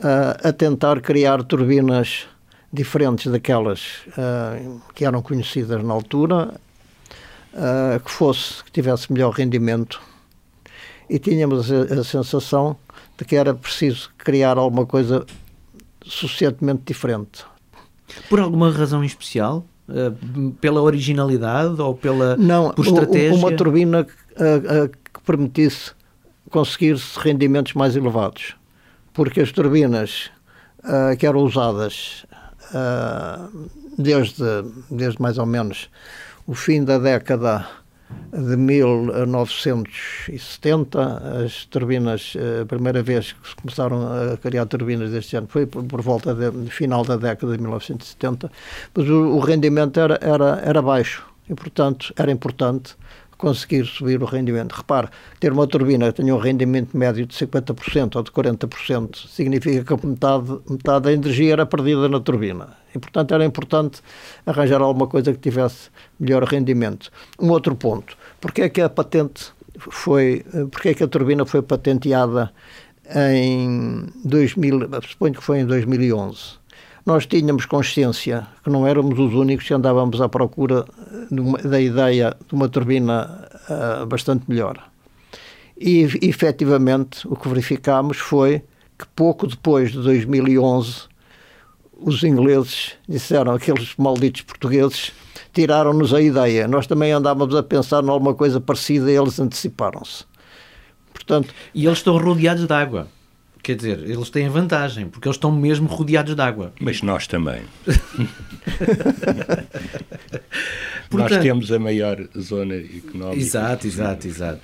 a 0.00 0.52
tentar 0.52 1.00
criar 1.00 1.42
turbinas 1.42 2.28
diferentes 2.72 3.30
daquelas 3.30 4.02
uh, 4.08 4.80
que 4.94 5.04
eram 5.04 5.22
conhecidas 5.22 5.82
na 5.82 5.92
altura, 5.92 6.54
uh, 7.54 8.00
que 8.00 8.10
fosse, 8.10 8.62
que 8.64 8.70
tivesse 8.70 9.12
melhor 9.12 9.32
rendimento 9.32 10.00
e 11.08 11.18
tínhamos 11.18 11.72
a, 11.72 12.00
a 12.00 12.04
sensação 12.04 12.76
de 13.16 13.24
que 13.24 13.36
era 13.36 13.54
preciso 13.54 14.10
criar 14.18 14.58
alguma 14.58 14.86
coisa 14.86 15.24
suficientemente 16.02 16.82
diferente. 16.86 17.44
Por 18.28 18.40
alguma 18.40 18.70
razão 18.70 19.02
em 19.02 19.06
especial? 19.06 19.64
Uh, 19.88 20.52
pela 20.60 20.82
originalidade 20.82 21.80
ou 21.80 21.94
pela 21.94 22.36
Não, 22.36 22.70
por 22.72 22.86
estratégia? 22.86 23.34
uma 23.34 23.56
turbina 23.56 24.04
que, 24.04 24.12
que 25.14 25.20
permitisse 25.24 25.92
conseguir-se 26.50 27.18
rendimentos 27.18 27.72
mais 27.72 27.96
elevados. 27.96 28.57
Porque 29.18 29.40
as 29.40 29.50
turbinas 29.50 30.30
que 31.18 31.26
eram 31.26 31.40
usadas 31.40 32.24
desde, 33.98 34.44
desde 34.88 35.20
mais 35.20 35.38
ou 35.38 35.46
menos 35.46 35.90
o 36.46 36.54
fim 36.54 36.84
da 36.84 36.98
década 36.98 37.66
de 38.32 38.56
1970, 38.56 41.44
as 41.44 41.64
turbinas, 41.64 42.36
a 42.62 42.66
primeira 42.66 43.02
vez 43.02 43.32
que 43.32 43.48
se 43.48 43.56
começaram 43.56 44.06
a 44.06 44.36
criar 44.36 44.66
turbinas 44.66 45.10
deste 45.10 45.36
ano 45.36 45.48
foi 45.48 45.66
por 45.66 46.00
volta 46.00 46.32
do 46.32 46.70
final 46.70 47.04
da 47.04 47.16
década 47.16 47.56
de 47.56 47.60
1970, 47.60 48.52
mas 48.94 49.08
o, 49.08 49.34
o 49.34 49.40
rendimento 49.40 49.98
era, 49.98 50.16
era, 50.22 50.62
era 50.64 50.80
baixo 50.80 51.26
e, 51.50 51.56
portanto, 51.56 52.14
era 52.16 52.30
importante 52.30 52.94
conseguir 53.38 53.86
subir 53.86 54.20
o 54.20 54.26
rendimento. 54.26 54.72
Repare, 54.72 55.08
ter 55.40 55.52
uma 55.52 55.66
turbina 55.66 56.12
que 56.12 56.20
tenha 56.20 56.34
um 56.34 56.38
rendimento 56.38 56.96
médio 56.96 57.24
de 57.24 57.34
50% 57.34 58.16
ou 58.16 58.22
de 58.22 58.30
40% 58.30 59.28
significa 59.28 59.96
que 59.96 60.06
metade, 60.06 60.58
metade 60.68 61.04
da 61.04 61.12
energia 61.12 61.52
era 61.52 61.64
perdida 61.64 62.08
na 62.08 62.20
turbina. 62.20 62.76
E, 62.94 62.98
portanto, 62.98 63.32
era 63.32 63.44
importante 63.44 64.02
arranjar 64.44 64.82
alguma 64.82 65.06
coisa 65.06 65.32
que 65.32 65.38
tivesse 65.38 65.88
melhor 66.18 66.42
rendimento. 66.42 67.10
Um 67.40 67.50
outro 67.50 67.74
ponto, 67.76 68.16
porque 68.40 68.62
é 68.62 68.68
que 68.68 68.80
a 68.80 68.88
patente 68.88 69.52
foi, 69.78 70.44
porque 70.70 70.90
é 70.90 70.94
que 70.94 71.04
a 71.04 71.08
turbina 71.08 71.46
foi 71.46 71.62
patenteada 71.62 72.52
em 73.14 74.06
2000, 74.24 74.80
suponho 75.08 75.34
que 75.34 75.42
foi 75.42 75.60
em 75.60 75.66
2011 75.66 76.57
nós 77.08 77.24
tínhamos 77.24 77.64
consciência 77.64 78.46
que 78.62 78.68
não 78.68 78.86
éramos 78.86 79.18
os 79.18 79.32
únicos 79.32 79.66
que 79.66 79.72
andávamos 79.72 80.20
à 80.20 80.28
procura 80.28 80.84
uma, 81.30 81.56
da 81.56 81.80
ideia 81.80 82.36
de 82.46 82.54
uma 82.54 82.68
turbina 82.68 83.48
uh, 83.70 84.04
bastante 84.04 84.44
melhor. 84.46 84.78
E, 85.80 86.02
efetivamente, 86.20 87.26
o 87.26 87.34
que 87.34 87.48
verificámos 87.48 88.18
foi 88.18 88.62
que 88.98 89.06
pouco 89.16 89.46
depois 89.46 89.90
de 89.90 90.02
2011, 90.02 91.04
os 91.98 92.22
ingleses 92.22 92.92
disseram, 93.08 93.54
aqueles 93.54 93.94
malditos 93.96 94.42
portugueses, 94.42 95.10
tiraram-nos 95.54 96.12
a 96.12 96.20
ideia. 96.20 96.68
Nós 96.68 96.86
também 96.86 97.10
andávamos 97.10 97.54
a 97.54 97.62
pensar 97.62 98.04
em 98.04 98.10
alguma 98.10 98.34
coisa 98.34 98.60
parecida 98.60 99.10
e 99.10 99.16
eles 99.16 99.40
anteciparam-se. 99.40 100.26
Portanto, 101.14 101.54
e 101.74 101.86
eles 101.86 101.98
estão 102.00 102.18
rodeados 102.18 102.66
de 102.66 102.72
água. 102.74 103.08
Quer 103.62 103.76
dizer, 103.76 103.98
eles 104.00 104.30
têm 104.30 104.48
vantagem, 104.48 105.08
porque 105.08 105.28
eles 105.28 105.36
estão 105.36 105.52
mesmo 105.52 105.86
rodeados 105.88 106.34
de 106.34 106.40
água. 106.40 106.72
Mas 106.80 107.02
nós 107.02 107.26
também. 107.26 107.62
Portanto, 111.10 111.34
nós 111.34 111.42
temos 111.42 111.72
a 111.72 111.78
maior 111.78 112.28
zona 112.38 112.74
económica. 112.76 113.40
Exato, 113.40 113.86
exato, 113.86 114.26
exato. 114.26 114.60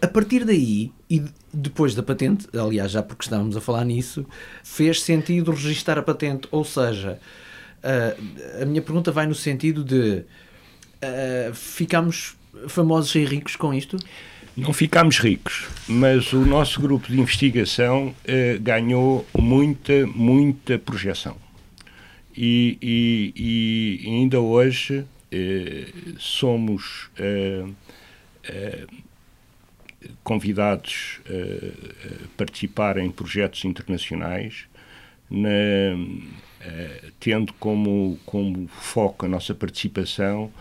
A 0.00 0.08
partir 0.08 0.44
daí, 0.44 0.90
e 1.08 1.22
depois 1.52 1.94
da 1.94 2.02
patente, 2.02 2.48
aliás, 2.56 2.92
já 2.92 3.02
porque 3.02 3.24
estávamos 3.24 3.56
a 3.56 3.60
falar 3.60 3.84
nisso, 3.84 4.24
fez 4.64 5.02
sentido 5.02 5.50
registar 5.52 5.98
a 5.98 6.02
patente. 6.02 6.48
Ou 6.50 6.64
seja, 6.64 7.18
a 8.60 8.64
minha 8.64 8.80
pergunta 8.80 9.10
vai 9.10 9.26
no 9.26 9.34
sentido 9.34 9.84
de 9.84 10.24
uh, 11.02 11.54
ficamos 11.54 12.36
famosos 12.68 13.14
e 13.14 13.24
ricos 13.24 13.56
com 13.56 13.74
isto? 13.74 13.96
Não 14.54 14.72
ficámos 14.72 15.18
ricos, 15.18 15.66
mas 15.88 16.32
o 16.34 16.44
nosso 16.44 16.80
grupo 16.80 17.10
de 17.10 17.18
investigação 17.18 18.14
eh, 18.24 18.58
ganhou 18.60 19.26
muita, 19.34 20.06
muita 20.06 20.78
projeção. 20.78 21.36
E, 22.36 22.76
e, 22.82 24.02
e 24.04 24.08
ainda 24.10 24.40
hoje 24.40 25.06
eh, 25.30 25.86
somos 26.18 27.08
eh, 27.18 27.64
eh 28.44 28.86
convidados 30.24 31.20
a 31.26 32.28
participar 32.36 32.98
em 32.98 33.08
projetos 33.08 33.64
internacionais, 33.64 34.64
na, 35.30 35.48
eh, 36.60 37.10
tendo 37.20 37.52
como, 37.54 38.18
como 38.26 38.68
foco 38.68 39.26
a 39.26 39.28
nossa 39.28 39.54
participação 39.54 40.52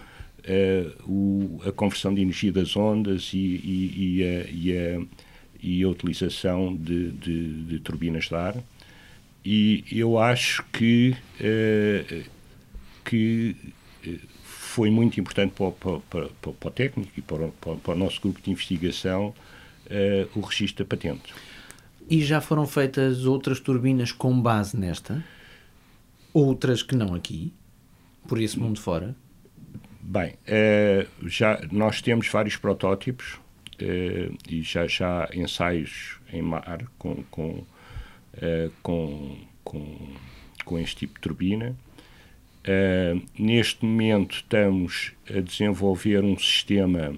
o, 1.07 1.61
a 1.65 1.71
conversão 1.71 2.13
de 2.13 2.21
energia 2.21 2.51
das 2.51 2.75
ondas 2.75 3.31
e, 3.33 3.37
e, 3.37 3.93
e, 3.97 4.23
a, 4.23 4.49
e 4.49 4.77
a, 4.77 5.05
e 5.61 5.83
a, 5.83 5.89
utilização 5.89 6.75
de, 6.75 7.11
de, 7.11 7.63
de, 7.63 7.79
turbinas 7.79 8.25
de 8.25 8.35
ar. 8.35 8.55
E 9.43 9.83
eu 9.91 10.19
acho 10.19 10.63
que, 10.71 11.15
uh, 11.39 12.23
que 13.03 13.55
foi 14.71 14.89
muito 14.89 15.19
importante 15.19 15.53
para, 15.53 15.71
para, 15.71 15.99
para, 15.99 16.53
para 16.53 16.67
o 16.69 16.71
técnico 16.71 17.11
e 17.17 17.21
para, 17.21 17.47
para, 17.49 17.93
o 17.93 17.97
nosso 17.97 18.21
grupo 18.21 18.41
de 18.41 18.51
investigação 18.51 19.33
uh, 19.87 20.39
o 20.39 20.41
registro 20.41 20.85
da 20.85 20.89
patente. 20.89 21.33
E 22.09 22.23
já 22.23 22.41
foram 22.41 22.67
feitas 22.67 23.25
outras 23.25 23.59
turbinas 23.59 24.11
com 24.11 24.39
base 24.39 24.77
nesta? 24.77 25.23
Outras 26.33 26.83
que 26.83 26.95
não 26.95 27.13
aqui? 27.13 27.53
Por 28.27 28.39
esse 28.39 28.59
mundo 28.59 28.79
fora? 28.79 29.15
Bem, 30.11 30.33
uh, 30.33 31.07
já, 31.29 31.61
nós 31.71 32.01
temos 32.01 32.27
vários 32.27 32.57
protótipos 32.57 33.35
uh, 33.81 34.37
e 34.49 34.61
já, 34.61 34.85
já 34.85 35.29
ensaios 35.33 36.19
em 36.33 36.41
mar 36.41 36.83
com, 36.99 37.23
com, 37.31 37.49
uh, 37.53 37.65
com, 38.83 39.37
com, 39.63 40.13
com, 40.65 40.79
este 40.79 40.97
tipo 40.97 41.13
de 41.13 41.21
turbina. 41.21 41.73
neste 43.39 43.85
momento 43.85 44.35
estamos 44.35 45.13
a 45.29 45.39
desenvolver 45.39 46.25
um 46.25 46.37
sistema 46.37 47.15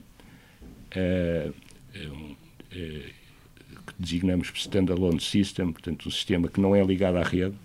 que 2.69 3.93
designamos 3.97 4.51
standalone 4.53 5.19
system, 5.19 5.71
portanto 5.71 6.07
um 6.07 6.12
sistema 6.12 6.47
que 6.47 6.62
não 6.62 6.75
é 6.75 6.83
ligado 6.83 7.17
à 7.17 7.23
rede, 7.23 7.55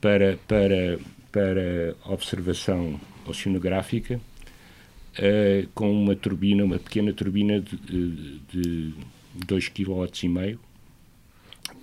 para, 0.00 0.36
para, 0.48 0.98
para 1.30 1.94
observação 2.04 3.00
oceanográfica 3.24 4.20
uh, 5.18 5.68
com 5.74 5.90
uma 5.90 6.14
turbina, 6.14 6.64
uma 6.64 6.78
pequena 6.78 7.12
turbina 7.12 7.60
de, 7.60 8.40
de 8.48 8.94
2,5 9.46 10.52
kW, 10.52 10.58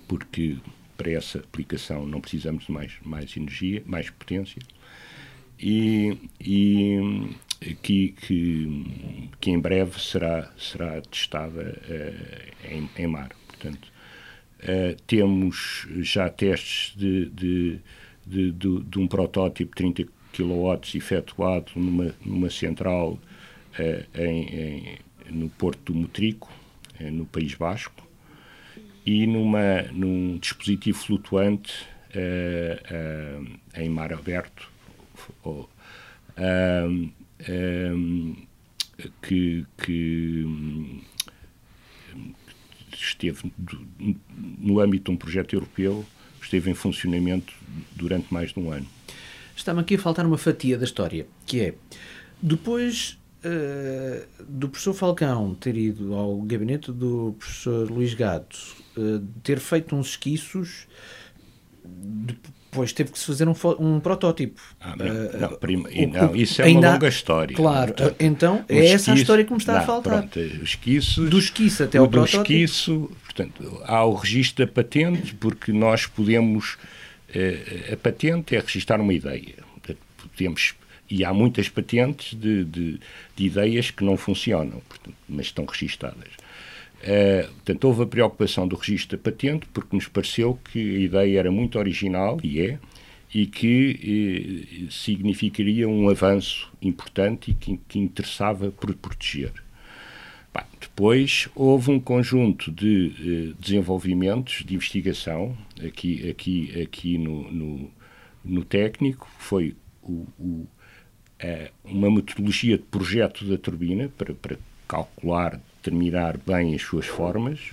porque 0.06 0.56
para 0.96 1.12
essa 1.12 1.38
aplicação 1.38 2.06
não 2.06 2.20
precisamos 2.20 2.66
de 2.66 2.72
mais, 2.72 2.92
mais 3.04 3.36
energia, 3.36 3.82
mais 3.86 4.10
potência, 4.10 4.60
e, 5.60 6.16
e 6.40 6.98
que, 7.82 8.08
que, 8.12 9.30
que, 9.40 9.50
em 9.50 9.58
breve 9.58 10.00
será, 10.00 10.52
será 10.56 11.00
testada 11.00 11.80
uh, 11.88 12.68
em, 12.72 12.88
em, 12.96 13.06
mar. 13.06 13.30
Portanto, 13.46 13.88
uh, 14.62 15.00
temos 15.06 15.86
já 16.00 16.28
testes 16.28 16.96
de, 16.96 17.26
de, 17.30 17.80
de, 18.26 18.52
de, 18.52 18.82
de 18.84 18.98
um 18.98 19.06
protótipo 19.06 19.74
30 19.74 20.04
kW 20.32 20.78
efetuado 20.94 21.72
numa, 21.76 22.14
numa 22.24 22.50
central 22.50 23.18
em, 24.14 24.42
em, 24.54 24.98
no 25.30 25.48
Porto 25.50 25.92
do 25.92 25.98
Motrico, 25.98 26.52
no 27.00 27.26
País 27.26 27.54
Basco, 27.54 28.06
e 29.04 29.26
numa, 29.26 29.82
num 29.92 30.38
dispositivo 30.38 30.98
flutuante 30.98 31.86
em 33.76 33.88
mar 33.88 34.12
aberto, 34.12 34.70
ou, 35.42 35.68
que, 39.22 39.66
que 39.76 40.46
esteve 42.92 43.52
no 44.58 44.80
âmbito 44.80 45.04
de 45.04 45.10
um 45.12 45.16
projeto 45.16 45.54
europeu, 45.54 46.04
esteve 46.42 46.70
em 46.70 46.74
funcionamento 46.74 47.52
durante 47.94 48.32
mais 48.32 48.52
de 48.52 48.58
um 48.58 48.70
ano. 48.70 48.86
Está-me 49.56 49.80
aqui 49.80 49.96
a 49.96 49.98
faltar 49.98 50.24
uma 50.26 50.38
fatia 50.38 50.78
da 50.78 50.84
história, 50.84 51.26
que 51.46 51.60
é, 51.60 51.74
depois 52.40 53.17
uh, 53.44 54.26
do 54.44 54.68
professor 54.68 54.94
Falcão 54.94 55.54
ter 55.54 55.76
ido 55.76 56.14
ao 56.14 56.36
gabinete 56.42 56.92
do 56.92 57.34
professor 57.38 57.90
Luís 57.90 58.14
Gato, 58.14 58.58
uh, 58.96 59.20
ter 59.42 59.58
feito 59.58 59.94
uns 59.94 60.10
esquiços, 60.10 60.86
depois 61.84 62.92
teve 62.92 63.12
que 63.12 63.18
se 63.18 63.26
fazer 63.26 63.48
um, 63.48 63.54
um 63.78 64.00
protótipo. 64.00 64.60
Ah, 64.80 64.94
não, 64.96 65.06
uh, 65.06 65.40
não, 65.40 65.58
prima, 65.58 65.88
o, 65.88 66.06
não, 66.06 66.36
isso 66.36 66.62
é 66.62 66.66
ainda, 66.66 66.86
uma 66.86 66.92
longa 66.94 67.08
história. 67.08 67.56
Claro, 67.56 67.94
portanto, 67.94 68.16
então 68.20 68.64
é 68.68 68.74
esquiço, 68.74 68.94
essa 68.94 69.12
a 69.12 69.14
história 69.14 69.44
que 69.44 69.52
me 69.52 69.58
está 69.58 69.74
não, 69.74 69.80
a 69.80 69.82
faltar. 69.84 70.18
Pronto, 70.18 70.38
esquiços, 70.38 71.30
do 71.30 71.38
esquiço 71.38 71.84
até 71.84 71.98
ao 71.98 72.06
do 72.06 72.10
protótipo. 72.10 72.42
esquiço, 72.42 73.10
portanto, 73.24 73.82
há 73.84 74.04
o 74.04 74.14
registro 74.14 74.66
da 74.66 74.72
patente, 74.72 75.34
porque 75.34 75.72
nós 75.72 76.06
podemos 76.06 76.76
a 77.92 77.96
patente 77.96 78.56
é 78.56 78.60
registrar 78.60 79.00
uma 79.00 79.12
ideia. 79.12 79.56
Podemos, 80.34 80.74
e 81.10 81.24
há 81.24 81.32
muitas 81.32 81.68
patentes 81.68 82.34
de, 82.38 82.64
de, 82.64 83.00
de 83.36 83.44
ideias 83.44 83.90
que 83.90 84.04
não 84.04 84.16
funcionam, 84.16 84.80
portanto, 84.88 85.16
mas 85.28 85.46
estão 85.46 85.64
registadas. 85.64 86.30
Uh, 86.98 87.46
portanto, 87.54 87.84
houve 87.84 88.02
a 88.02 88.06
preocupação 88.06 88.66
do 88.66 88.74
registro 88.74 89.16
da 89.16 89.22
patente 89.22 89.66
porque 89.72 89.94
nos 89.94 90.08
pareceu 90.08 90.58
que 90.72 90.96
a 90.96 90.98
ideia 90.98 91.38
era 91.38 91.50
muito 91.50 91.78
original, 91.78 92.38
e 92.42 92.60
é, 92.60 92.78
e 93.32 93.46
que 93.46 94.66
eh, 94.80 94.86
significaria 94.90 95.88
um 95.88 96.08
avanço 96.08 96.70
importante 96.80 97.50
e 97.50 97.54
que, 97.54 97.78
que 97.88 97.98
interessava 97.98 98.70
por 98.70 98.94
proteger. 98.94 99.52
Bem, 100.54 100.64
depois 100.80 101.48
houve 101.54 101.90
um 101.90 102.00
conjunto 102.00 102.72
de 102.72 103.12
eh, 103.20 103.54
desenvolvimentos, 103.60 104.64
de 104.64 104.74
investigação, 104.74 105.56
aqui, 105.86 106.28
aqui, 106.28 106.82
aqui 106.82 107.18
no, 107.18 107.50
no, 107.52 107.90
no 108.44 108.64
técnico, 108.64 109.28
foi 109.38 109.76
o, 110.02 110.26
o, 110.38 110.66
uma 111.84 112.10
metodologia 112.10 112.76
de 112.76 112.84
projeto 112.84 113.44
da 113.44 113.56
turbina 113.56 114.10
para, 114.16 114.34
para 114.34 114.56
calcular, 114.88 115.60
determinar 115.76 116.36
bem 116.38 116.74
as 116.74 116.82
suas 116.82 117.06
formas, 117.06 117.70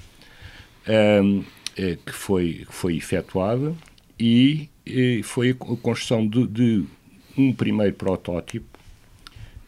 um, 0.88 1.43
é, 1.78 1.97
que, 2.06 2.12
foi, 2.12 2.65
que 2.65 2.73
foi 2.73 2.97
efetuada 2.97 3.73
e, 4.19 4.69
e 4.86 5.23
foi 5.23 5.51
a 5.51 5.56
construção 5.56 6.28
de, 6.28 6.47
de 6.47 6.86
um 7.38 7.51
primeiro 7.51 7.93
protótipo 7.93 8.78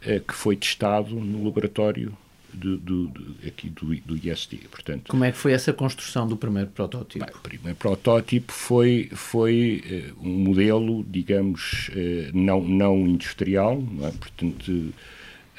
é, 0.02 0.20
que 0.20 0.34
foi 0.34 0.56
testado 0.56 1.16
no 1.16 1.44
laboratório 1.44 2.16
do, 2.58 2.78
do, 2.78 3.08
do, 3.08 3.36
aqui 3.48 3.70
do, 3.70 3.96
do 4.02 4.18
ISD. 4.18 4.58
Portanto, 4.70 5.10
Como 5.10 5.24
é 5.24 5.32
que 5.32 5.38
foi 5.38 5.54
essa 5.54 5.72
construção 5.72 6.28
do 6.28 6.36
primeiro 6.36 6.70
protótipo? 6.70 7.24
Bem, 7.24 7.34
o 7.34 7.40
primeiro 7.40 7.78
protótipo 7.78 8.52
foi, 8.52 9.10
foi 9.14 10.14
uh, 10.22 10.28
um 10.28 10.40
modelo, 10.40 11.06
digamos, 11.08 11.90
uh, 11.90 12.32
não, 12.34 12.62
não 12.62 13.08
industrial, 13.08 13.82
não 13.82 14.08
é? 14.08 14.12
portanto, 14.12 14.94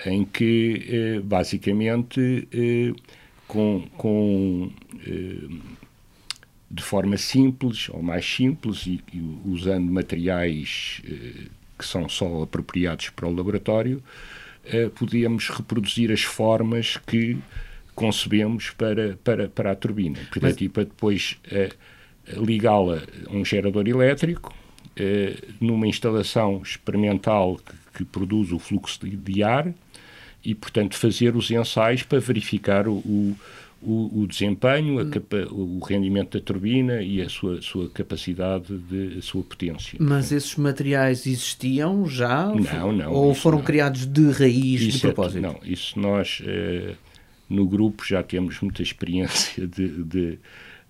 em 0.07 0.25
que, 0.25 1.19
uh, 1.19 1.23
basicamente, 1.23 2.49
com, 3.47 3.89
com 3.97 4.71
de 6.71 6.83
forma 6.83 7.17
simples, 7.17 7.89
ou 7.89 8.03
mais 8.03 8.27
simples, 8.27 8.87
e, 8.87 9.01
e 9.13 9.21
usando 9.47 9.91
materiais 9.91 11.01
que 11.79 11.87
são 11.87 12.09
só 12.09 12.43
apropriados 12.43 13.09
para 13.11 13.27
o 13.27 13.35
laboratório, 13.35 14.03
podíamos 14.95 15.49
reproduzir 15.49 16.13
as 16.13 16.23
formas 16.23 16.97
que 17.07 17.39
concebemos 17.95 18.71
para, 18.71 19.19
para, 19.25 19.49
para 19.49 19.73
a 19.73 19.75
turbina. 19.75 20.19
Portanto, 20.31 20.55
Mas... 20.55 20.61
e 20.61 20.69
para 20.69 20.85
depois 20.85 21.37
uh, 21.47 22.45
ligá-la 22.45 23.03
a 23.27 23.33
um 23.33 23.45
gerador 23.45 23.89
elétrico 23.89 24.55
numa 25.61 25.87
instalação 25.87 26.61
experimental 26.61 27.57
que, 27.57 27.99
que, 27.99 28.05
produz 28.05 28.51
o 28.51 28.59
fluxo 28.59 28.99
de 29.07 29.43
ar 29.45 29.73
e, 30.45 30.55
portanto, 30.55 30.97
fazer 30.97 31.37
os 31.37 31.51
ensaios 31.51 32.03
para 32.03 32.19
verificar 32.19 32.89
o, 32.89 32.97
o 32.97 33.37
o, 33.81 34.23
o 34.23 34.27
desempenho, 34.27 35.01
hum. 35.01 35.11
capa, 35.11 35.47
o 35.51 35.79
rendimento 35.79 36.39
da 36.39 36.45
turbina 36.45 37.01
e 37.01 37.23
a 37.23 37.29
sua, 37.29 37.63
sua 37.63 37.89
capacidade, 37.89 38.77
de, 38.77 39.19
a 39.19 39.23
sua 39.23 39.43
potência. 39.43 39.97
Mas 40.01 40.33
esses 40.33 40.57
materiais 40.57 41.27
existiam 41.27 42.07
já? 42.07 42.47
Não, 42.47 42.93
não. 42.93 43.13
Ou 43.13 43.35
foram 43.35 43.59
não. 43.59 43.65
criados 43.65 44.07
de 44.07 44.31
raiz, 44.31 44.81
isso 44.81 44.97
de 44.97 45.01
propósito? 45.03 45.39
É, 45.39 45.41
não, 45.41 45.61
isso 45.63 45.99
nós, 45.99 46.43
eh, 46.45 46.95
no 47.49 47.67
grupo, 47.67 48.05
já 48.05 48.23
temos 48.23 48.61
muita 48.61 48.83
experiência 48.83 49.67
de, 49.67 50.03
de, 50.03 50.39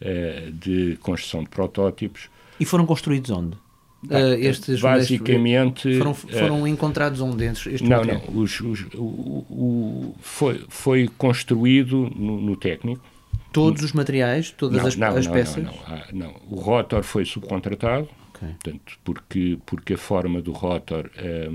eh, 0.00 0.50
de 0.52 0.96
construção 1.02 1.42
de 1.42 1.50
protótipos. 1.50 2.30
E 2.58 2.64
foram 2.64 2.86
construídos 2.86 3.30
onde? 3.30 3.56
Uh, 4.04 4.38
estes 4.38 4.80
basicamente 4.80 5.98
foram, 5.98 6.14
foram 6.14 6.62
uh, 6.62 6.68
encontrados 6.68 7.20
onde 7.20 7.44
estes 7.46 7.80
não 7.80 8.04
não 8.04 8.22
os, 8.32 8.60
os, 8.60 8.86
o, 8.94 9.44
o, 9.50 10.14
foi 10.20 10.64
foi 10.68 11.10
construído 11.18 12.08
no, 12.14 12.40
no, 12.40 12.56
técnico. 12.56 13.04
Todos 13.52 13.82
os 13.82 13.92
materiais 13.92 14.52
todas 14.52 14.80
não, 14.80 14.86
as, 14.86 14.94
não, 14.94 15.08
as 15.16 15.26
não, 15.26 15.32
peças? 15.32 15.64
não, 15.64 15.72
não, 16.12 16.34
o 16.48 16.60
rotor 16.60 17.02
foi 17.02 17.24
subcontratado 17.24 18.08
okay. 18.36 18.50
portanto 18.50 18.98
porque 19.02 19.58
porque 19.66 19.94
a 19.94 19.98
forma 19.98 20.40
do 20.40 20.52
rotor 20.52 21.10
é, 21.16 21.50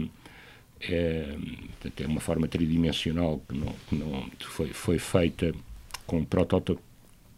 é, 0.82 1.36
é 1.98 2.06
uma 2.06 2.20
forma 2.20 2.46
tridimensional 2.50 3.42
que 3.48 3.58
não, 3.58 3.74
que 3.88 3.96
não 3.96 4.26
foi 4.42 4.68
foi 4.68 5.00
feita 5.00 5.56
com 6.06 6.26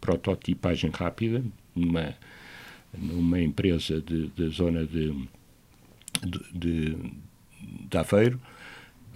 prototipagem 0.00 0.90
rápida 0.90 1.44
numa 1.76 2.12
numa 2.98 3.40
empresa 3.40 4.00
de 4.00 4.48
zona 4.48 4.84
de, 4.86 5.12
de, 6.22 6.40
de, 6.52 6.96
de 7.88 7.98
Aveiro 7.98 8.40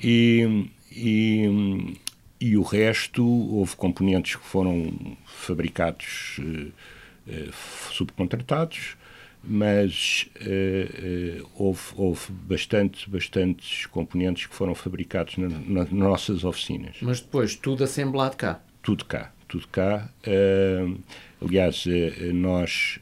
e, 0.03 0.69
e, 0.91 1.97
e, 2.41 2.57
o 2.57 2.63
resto 2.63 3.25
houve 3.25 3.77
componentes 3.77 4.37
que 4.37 4.45
foram 4.45 5.17
fabricados 5.27 6.39
uh, 6.39 6.73
uh, 7.29 7.53
subcontratados 7.93 8.97
mas 9.43 10.29
uh, 10.37 11.49
houve, 11.55 11.81
houve 11.97 12.31
bastante, 12.31 13.09
bastantes 13.09 13.87
componentes 13.87 14.47
que 14.47 14.55
foram 14.55 14.75
fabricados 14.75 15.39
na, 15.39 15.49
na, 15.49 15.61
nas 15.61 15.91
nossas 15.91 16.45
oficinas. 16.45 16.97
Mas 17.01 17.23
depois 17.23 17.57
tudo 17.57 17.83
assemblado 17.83 18.37
cá? 18.37 18.61
Tudo 18.83 19.07
cá, 19.07 19.33
tudo 19.49 19.67
cá. 19.69 20.11
aliás, 21.41 21.87
nós 22.35 22.99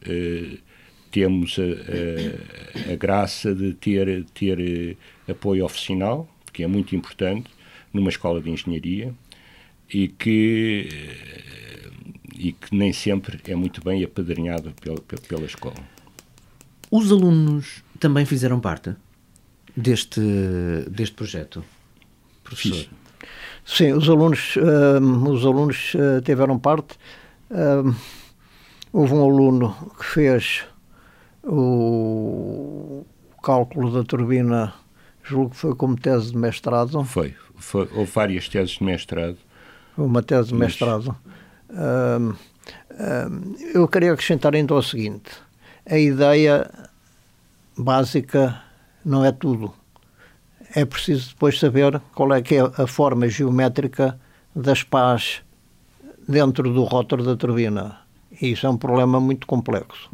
temos 1.11 1.57
a, 1.59 2.91
a, 2.91 2.93
a, 2.93 2.97
graça 2.97 3.55
de 3.55 3.73
ter, 3.75 4.25
ter 4.35 4.59
eh, 4.61 5.31
apoio 5.31 5.65
oficinal, 5.65 6.29
que 6.53 6.63
é 6.63 6.67
muito 6.67 6.95
importante, 6.95 7.51
numa 7.93 8.09
escola 8.09 8.41
de 8.41 8.51
engenharia 8.51 9.15
e 9.93 10.09
que, 10.09 10.89
eh, 10.93 11.91
e 12.37 12.53
que 12.53 12.75
nem 12.75 12.93
sempre 12.93 13.41
é 13.47 13.55
muito 13.55 13.83
bem 13.83 14.05
apadrinhado 14.05 14.73
pela, 14.81 15.01
pela 15.01 15.45
escola. 15.45 15.77
Os 16.91 17.11
alunos 17.11 17.83
também 17.99 18.25
fizeram 18.25 18.61
parte 18.61 18.95
deste, 19.77 20.21
deste 20.91 21.15
projeto, 21.15 21.65
professor? 22.43 22.85
Fiz. 22.85 22.91
Sim, 23.65 23.93
os 23.93 24.09
alunos, 24.09 24.57
uh, 24.57 25.31
os 25.31 25.45
alunos 25.45 25.93
uh, 25.95 26.23
tiveram 26.23 26.59
parte. 26.59 26.97
Uh, 27.51 27.95
houve 28.91 29.13
um 29.13 29.23
aluno 29.23 29.93
que 29.99 30.05
fez 30.07 30.65
o 31.49 33.05
cálculo 33.43 33.91
da 33.91 34.05
turbina, 34.05 34.75
julgo 35.25 35.51
que 35.51 35.57
foi 35.57 35.75
como 35.75 35.97
tese 35.97 36.33
de 36.33 36.37
mestrado. 36.37 37.03
Foi, 37.05 37.35
foi 37.57 37.89
houve 37.95 38.11
várias 38.11 38.49
teses 38.49 38.73
de 38.73 38.85
mestrado. 38.85 39.39
Uma 39.97 40.23
tese 40.23 40.49
de 40.49 40.55
mestrado. 40.55 41.17
Mas... 41.69 42.37
eu 43.75 43.89
queria 43.89 44.13
acrescentar 44.13 44.55
então 44.55 44.77
o 44.77 44.83
seguinte: 44.83 45.31
a 45.89 45.99
ideia 45.99 46.71
básica 47.77 48.63
não 49.05 49.25
é 49.25 49.33
tudo. 49.33 49.73
É 50.75 50.85
preciso 50.85 51.31
depois 51.31 51.59
saber 51.59 51.99
qual 52.15 52.35
é 52.35 52.43
que 52.43 52.57
é 52.57 52.61
a 52.61 52.87
forma 52.87 53.27
geométrica 53.29 54.21
das 54.55 54.83
pás 54.83 55.43
dentro 56.29 56.71
do 56.71 56.85
rótulo 56.85 57.25
da 57.25 57.37
turbina. 57.37 58.01
E 58.41 58.53
isso 58.53 58.67
é 58.67 58.71
um 58.71 58.77
problema 58.77 59.19
muito 59.19 59.47
complexo. 59.47 60.11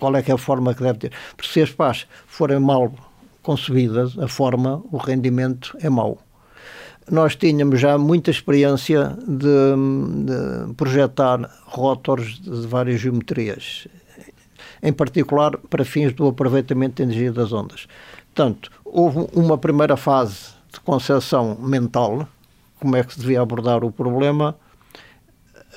Qual 0.00 0.16
é 0.16 0.22
que 0.22 0.32
é 0.32 0.34
a 0.34 0.38
forma 0.38 0.74
que 0.74 0.82
deve 0.82 0.98
ter. 0.98 1.12
Porque 1.36 1.52
se 1.52 1.60
as 1.60 1.70
pás 1.70 2.06
forem 2.26 2.58
mal 2.58 2.92
concebidas, 3.42 4.18
a 4.18 4.26
forma, 4.26 4.82
o 4.90 4.96
rendimento 4.96 5.76
é 5.80 5.88
mau. 5.88 6.18
Nós 7.10 7.36
tínhamos 7.36 7.80
já 7.80 7.98
muita 7.98 8.30
experiência 8.30 9.16
de, 9.26 9.46
de 10.24 10.74
projetar 10.74 11.50
rotores 11.66 12.38
de 12.40 12.66
várias 12.66 13.00
geometrias, 13.00 13.88
em 14.82 14.92
particular 14.92 15.56
para 15.56 15.84
fins 15.84 16.12
do 16.12 16.28
aproveitamento 16.28 16.96
de 16.96 17.02
energia 17.02 17.32
das 17.32 17.52
ondas. 17.52 17.86
Portanto, 18.32 18.70
houve 18.84 19.28
uma 19.32 19.58
primeira 19.58 19.96
fase 19.96 20.50
de 20.72 20.80
concepção 20.80 21.56
mental, 21.60 22.28
como 22.78 22.96
é 22.96 23.02
que 23.02 23.12
se 23.12 23.20
devia 23.20 23.40
abordar 23.40 23.84
o 23.84 23.90
problema, 23.90 24.56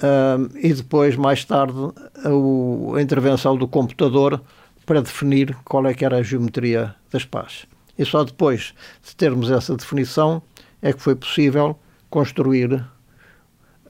uh, 0.03 0.57
e 0.57 0.73
depois, 0.73 1.15
mais 1.15 1.43
tarde, 1.45 1.77
a, 2.23 2.97
a, 2.97 3.01
intervenção 3.01 3.55
do 3.55 3.67
computador 3.67 4.41
para 4.85 5.01
definir 5.01 5.55
qual 5.63 5.87
é 5.87 5.93
que 5.93 6.03
era 6.03 6.17
a 6.17 6.23
geometria 6.23 6.93
das 7.11 7.25
pás. 7.25 7.65
E 7.97 8.05
só 8.05 8.23
depois 8.23 8.73
de 9.03 9.15
termos 9.15 9.49
essa 9.49 9.75
definição 9.75 10.41
é 10.81 10.91
que 10.91 11.01
foi 11.01 11.15
possível 11.15 11.79
construir 12.09 12.83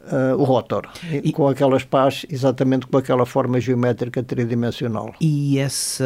Uh, 0.03 0.35
o 0.37 0.43
rotor, 0.43 0.89
e, 1.09 1.31
com 1.31 1.47
aquelas 1.47 1.85
pás, 1.85 2.25
exatamente 2.29 2.85
com 2.85 2.97
aquela 2.97 3.25
forma 3.25 3.57
geométrica 3.57 4.21
tridimensional. 4.21 5.15
E 5.21 5.57
essa 5.57 6.03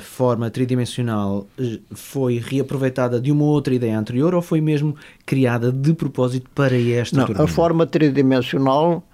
forma 0.00 0.50
tridimensional 0.50 1.46
eh, 1.56 1.78
foi 1.92 2.38
reaproveitada 2.44 3.20
de 3.20 3.30
uma 3.30 3.44
outra 3.44 3.72
ideia 3.72 3.96
anterior 3.96 4.34
ou 4.34 4.42
foi 4.42 4.60
mesmo 4.60 4.96
criada 5.24 5.70
de 5.70 5.94
propósito 5.94 6.50
para 6.52 6.76
esta 6.76 7.18
Não, 7.18 7.26
turbina? 7.26 7.44
a 7.44 7.46
forma 7.46 7.86
tridimensional 7.86 9.04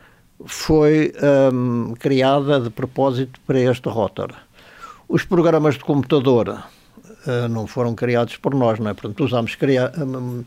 foi 0.45 1.13
um, 1.53 1.95
criada 1.99 2.61
de 2.61 2.71
propósito 2.71 3.41
para 3.47 3.59
este 3.61 3.89
rotor. 3.89 4.33
Os 5.09 5.25
programas 5.25 5.75
de 5.75 5.85
computador 5.85 6.49
uh, 6.49 7.49
não 7.49 7.67
foram 7.67 7.95
criados 7.95 8.37
por 8.37 8.55
nós, 8.55 8.79
não 8.79 8.91
é? 8.91 8.95
Portanto, 8.95 9.25
usámos 9.25 9.57
um, 9.99 10.45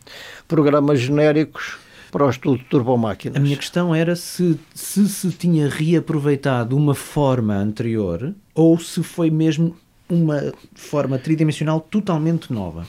programas 0.48 1.00
genéricos 1.00 1.78
para 2.12 2.26
o 2.26 2.30
estudo 2.30 2.58
de 2.58 2.66
turbomáquinas. 2.66 3.38
A 3.38 3.40
minha 3.40 3.58
questão 3.58 3.94
era 3.94 4.16
se, 4.16 4.60
se 4.74 5.08
se 5.08 5.32
tinha 5.32 5.70
reaproveitado 5.70 6.76
uma 6.76 6.96
forma 6.96 7.56
anterior 7.56 8.34
ou 8.54 8.80
se 8.80 9.04
foi 9.04 9.30
mesmo 9.30 9.76
uma 10.10 10.52
forma 10.74 11.20
tridimensional 11.20 11.80
totalmente 11.80 12.52
nova. 12.52 12.88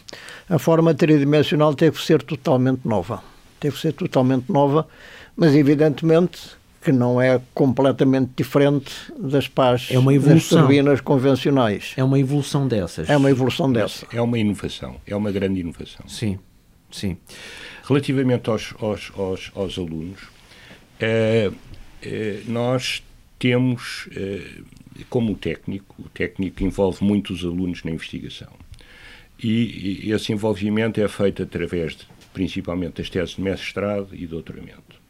A 0.48 0.58
forma 0.58 0.94
tridimensional 0.94 1.74
teve 1.74 1.98
que 1.98 2.04
ser 2.04 2.22
totalmente 2.22 2.80
nova. 2.84 3.22
Teve 3.60 3.74
que 3.74 3.82
ser 3.82 3.92
totalmente 3.92 4.50
nova, 4.50 4.88
mas 5.36 5.54
evidentemente 5.54 6.59
que 6.80 6.90
não 6.92 7.20
é 7.20 7.40
completamente 7.52 8.30
diferente 8.36 8.92
das 9.18 9.46
pás 9.46 9.88
é 9.90 9.98
uma 9.98 10.14
evolução. 10.14 10.58
das 10.58 10.66
turbinas 10.66 11.00
convencionais. 11.00 11.92
É 11.96 12.02
uma 12.02 12.18
evolução 12.18 12.66
dessas. 12.66 13.08
É 13.10 13.16
uma 13.16 13.30
evolução 13.30 13.70
dessa. 13.70 14.06
É 14.12 14.20
uma 14.20 14.38
inovação, 14.38 14.96
é 15.06 15.14
uma 15.14 15.30
grande 15.30 15.60
inovação. 15.60 16.08
Sim, 16.08 16.38
sim. 16.90 17.18
Relativamente 17.86 18.48
aos, 18.48 18.74
aos, 18.80 19.12
aos, 19.16 19.50
aos 19.54 19.78
alunos, 19.78 20.20
é, 20.98 21.50
é, 22.02 22.40
nós 22.46 23.02
temos, 23.38 24.08
é, 24.14 24.42
como 25.08 25.34
técnico, 25.34 25.94
o 25.98 26.08
técnico 26.08 26.62
envolve 26.62 27.04
muitos 27.04 27.44
alunos 27.44 27.84
na 27.84 27.90
investigação. 27.90 28.52
E, 29.42 30.06
e 30.06 30.12
esse 30.12 30.32
envolvimento 30.32 31.00
é 31.00 31.08
feito 31.08 31.42
através, 31.42 31.96
de, 31.96 32.06
principalmente, 32.32 32.96
das 32.96 33.10
teses 33.10 33.36
de 33.36 33.42
mestrado 33.42 34.08
e 34.12 34.26
doutoramento. 34.26 35.00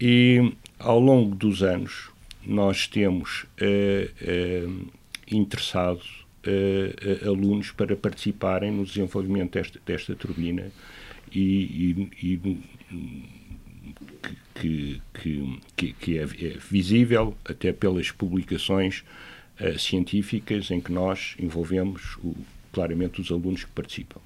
E 0.00 0.52
ao 0.80 0.98
longo 0.98 1.34
dos 1.34 1.62
anos, 1.62 2.10
nós 2.44 2.88
temos 2.88 3.44
uh, 3.60 4.66
uh, 4.66 4.90
interessado 5.30 6.02
uh, 6.46 7.28
alunos 7.28 7.70
para 7.70 7.94
participarem 7.94 8.72
no 8.72 8.84
desenvolvimento 8.84 9.52
desta, 9.52 9.80
desta 9.84 10.14
turbina 10.16 10.72
e, 11.30 12.08
e, 12.20 12.34
e 12.34 12.58
que, 14.54 15.02
que, 15.76 15.92
que 15.92 16.18
é, 16.18 16.22
é, 16.22 16.58
visível 16.70 17.36
até 17.44 17.72
pelas 17.72 18.10
publicações 18.10 19.04
científicas 19.78 20.70
em 20.70 20.80
que 20.80 20.90
nós 20.90 21.34
envolvemos 21.38 22.16
o, 22.24 22.34
claramente 22.72 23.20
os 23.20 23.30
alunos 23.30 23.62
que 23.62 23.70
participam. 23.70 24.20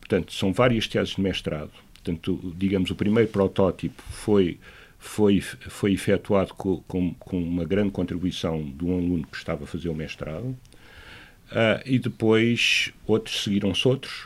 portanto, 0.00 0.32
são 0.32 0.52
várias 0.52 0.88
teses 0.88 1.14
de 1.14 1.20
mestrado 1.20 1.70
Portanto, 2.16 2.54
digamos, 2.56 2.90
o 2.90 2.94
primeiro 2.94 3.28
protótipo 3.28 4.02
foi 4.10 4.58
foi, 4.98 5.40
foi 5.40 5.94
efetuado 5.94 6.52
com, 6.52 6.82
com, 6.86 7.14
com, 7.14 7.42
uma 7.42 7.64
grande 7.64 7.90
contribuição 7.90 8.62
de 8.62 8.84
um 8.84 8.92
aluno 8.92 9.26
que 9.26 9.36
estava 9.36 9.64
a 9.64 9.66
fazer 9.66 9.88
o 9.88 9.94
mestrado, 9.94 10.44
uh, 10.44 11.80
e 11.86 11.98
depois 11.98 12.92
outros 13.06 13.42
seguiram-se 13.42 13.88
outros, 13.88 14.24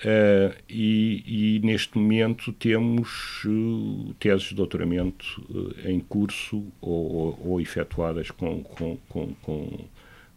uh, 0.00 0.56
e, 0.66 1.58
e, 1.58 1.60
neste 1.62 1.98
momento 1.98 2.54
temos 2.54 3.44
uh, 3.44 4.14
teses 4.18 4.44
de 4.44 4.54
doutoramento 4.54 5.76
em 5.84 6.00
curso 6.00 6.64
ou, 6.80 7.12
ou, 7.12 7.40
ou 7.44 7.60
efetuadas 7.60 8.30
com, 8.30 8.62
com, 8.62 8.96
com, 9.10 9.86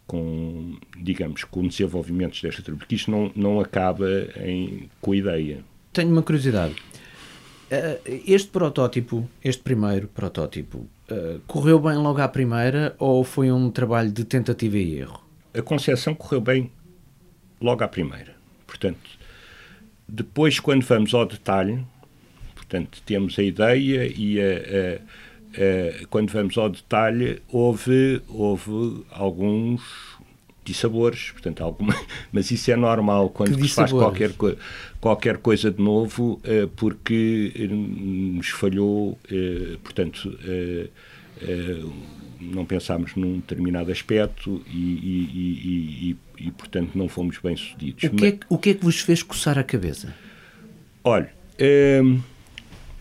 com, 0.06 0.78
digamos, 0.97 1.45
com 1.45 1.65
desenvolvimentos 1.65 2.41
desta 2.41 2.62
porque 2.75 2.95
isto 2.95 3.10
não, 3.10 3.32
não 3.34 3.60
acaba 3.62 4.06
em, 4.38 4.89
com 4.99 5.13
a 5.13 5.15
ideia. 5.15 5.74
Tenho 5.95 6.12
uma 6.12 6.23
curiosidade. 6.23 6.75
Eh, 7.71 8.21
este 8.27 8.49
protótipo, 8.49 9.29
este 9.41 9.63
primeiro 9.63 10.10
protótipo, 10.10 10.79
uh, 11.10 11.39
correu 11.47 11.79
bem 11.79 11.95
logo 11.95 12.19
à 12.19 12.27
primeira 12.27 12.93
ou 12.99 13.23
foi 13.23 13.49
um 13.49 13.71
trabalho 13.71 14.12
de 14.12 14.25
tentativa 14.25 14.77
e 14.77 14.99
erro? 14.99 15.21
A 15.53 15.62
concepção 15.62 16.13
correu 16.13 16.41
bem 16.41 16.69
logo 17.62 17.81
à 17.81 17.88
primeira. 17.88 18.36
Portanto, 18.67 19.10
depois, 20.05 20.60
quando 20.60 20.84
vamos 20.84 21.13
ao 21.13 21.25
detalhe, 21.25 21.81
portanto, 22.53 23.01
temos 23.05 23.39
a 23.39 23.43
ideia 23.43 24.05
e 24.05 24.38
a, 24.41 24.99
a, 26.03 26.08
quando 26.10 26.29
vamos 26.29 26.58
ao 26.58 26.69
detalhe, 26.69 27.41
houve, 27.47 28.21
houve 28.27 29.05
alguns 29.12 29.81
dissabores, 30.65 31.32
portanto, 31.32 31.63
alguma, 31.63 31.95
mas 32.34 32.49
isso 32.51 32.71
é 32.71 32.75
normal 32.75 33.30
quando 33.30 33.56
se 33.62 33.73
faz 33.73 33.91
qualquer, 33.91 34.32
qualquer 34.99 35.38
coisa 35.38 35.71
de 35.71 35.82
novo, 35.82 36.41
uh, 36.43 36.67
porque 36.75 37.51
eh, 37.56 37.67
nos 37.67 38.49
falhou, 38.49 39.12
uh, 39.12 39.78
portanto, 39.84 40.25
uh, 40.25 41.93
não 42.41 42.65
pensámos 42.65 43.15
num 43.15 43.36
determinado 43.36 43.91
aspecto 43.91 44.62
e, 44.67 44.78
e, 44.78 46.10
e, 46.39 46.47
e, 46.47 46.51
portanto, 46.51 46.91
não 46.95 47.08
fomos 47.08 47.38
bem 47.38 47.56
sucedidos. 47.56 48.04
O 48.04 48.10
que, 48.10 48.25
é, 48.25 48.39
o 48.49 48.58
que 48.58 48.69
é 48.71 48.73
que 48.73 48.84
vos 48.84 48.99
fez 49.01 49.21
coçar 49.21 49.58
a 49.60 49.63
cabeça? 49.63 50.13
Olha, 51.04 51.32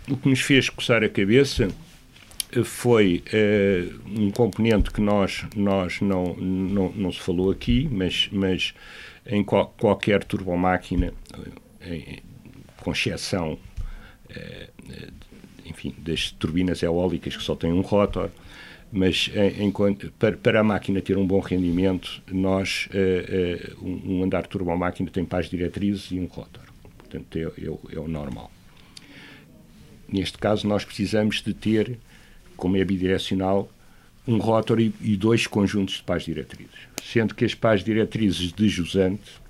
o 0.09 0.17
que 0.17 0.29
nos 0.29 0.41
fez 0.41 0.69
coçar 0.69 1.03
a 1.03 1.09
cabeça 1.09 1.69
foi 2.63 3.25
uh, 3.33 4.21
um 4.21 4.31
componente 4.31 4.91
que 4.91 5.01
nós, 5.01 5.47
nós 5.57 6.01
não, 6.01 6.35
não, 6.37 6.93
não 6.93 7.13
se 7.13 7.21
falou 7.21 7.51
aqui, 7.51 7.89
mas, 7.91 8.29
mas 8.31 8.75
em 9.27 9.43
qual, 9.43 9.75
qualquer 9.79 10.23
turbomáquina, 10.23 11.13
eh, 11.81 12.21
com 12.83 12.93
exceção, 12.93 13.55
uh, 13.55 15.13
enfim, 15.65 15.95
das 15.99 16.31
turbinas 16.31 16.83
eólicas 16.83 17.37
que 17.37 17.43
só 17.43 17.57
têm 17.57 17.73
um 17.73 17.81
rotor, 17.81 18.31
mas 18.93 19.31
em, 19.35 19.73
para, 20.19 20.37
para, 20.37 20.61
a 20.61 20.63
máquina 20.63 21.01
ter 21.01 21.17
um 21.17 21.27
bom 21.27 21.41
rendimento, 21.41 22.23
nós, 22.31 22.89
uh, 22.93 23.85
um, 23.85 24.19
um 24.19 24.23
andar 24.23 24.47
turbomáquina 24.47 25.11
tem 25.11 25.25
pás 25.25 25.49
diretrizes 25.49 26.13
e 26.13 26.21
um 26.21 26.27
rotor. 26.27 26.65
Portanto, 26.99 27.37
é, 27.37 27.43
é, 27.43 27.97
é 27.97 27.99
o 27.99 28.07
normal. 28.07 28.51
Neste 30.07 30.39
caso, 30.39 30.69
nós 30.69 30.85
precisamos 30.85 31.43
de 31.43 31.55
ter 31.55 31.99
como 32.57 32.77
é 32.77 32.85
bidirecional, 32.85 33.71
um 34.27 34.39
rótor 34.39 34.81
e, 34.81 34.93
e, 35.01 35.17
dois 35.17 35.47
conjuntos 35.47 35.97
de 35.97 36.03
pás 36.03 36.25
diretrizes. 36.25 36.89
Sendo 37.03 37.35
que 37.35 37.45
as 37.45 37.55
pás 37.55 37.85
diretrizes 37.85 38.53
de 38.53 38.69
jusante 38.69 39.43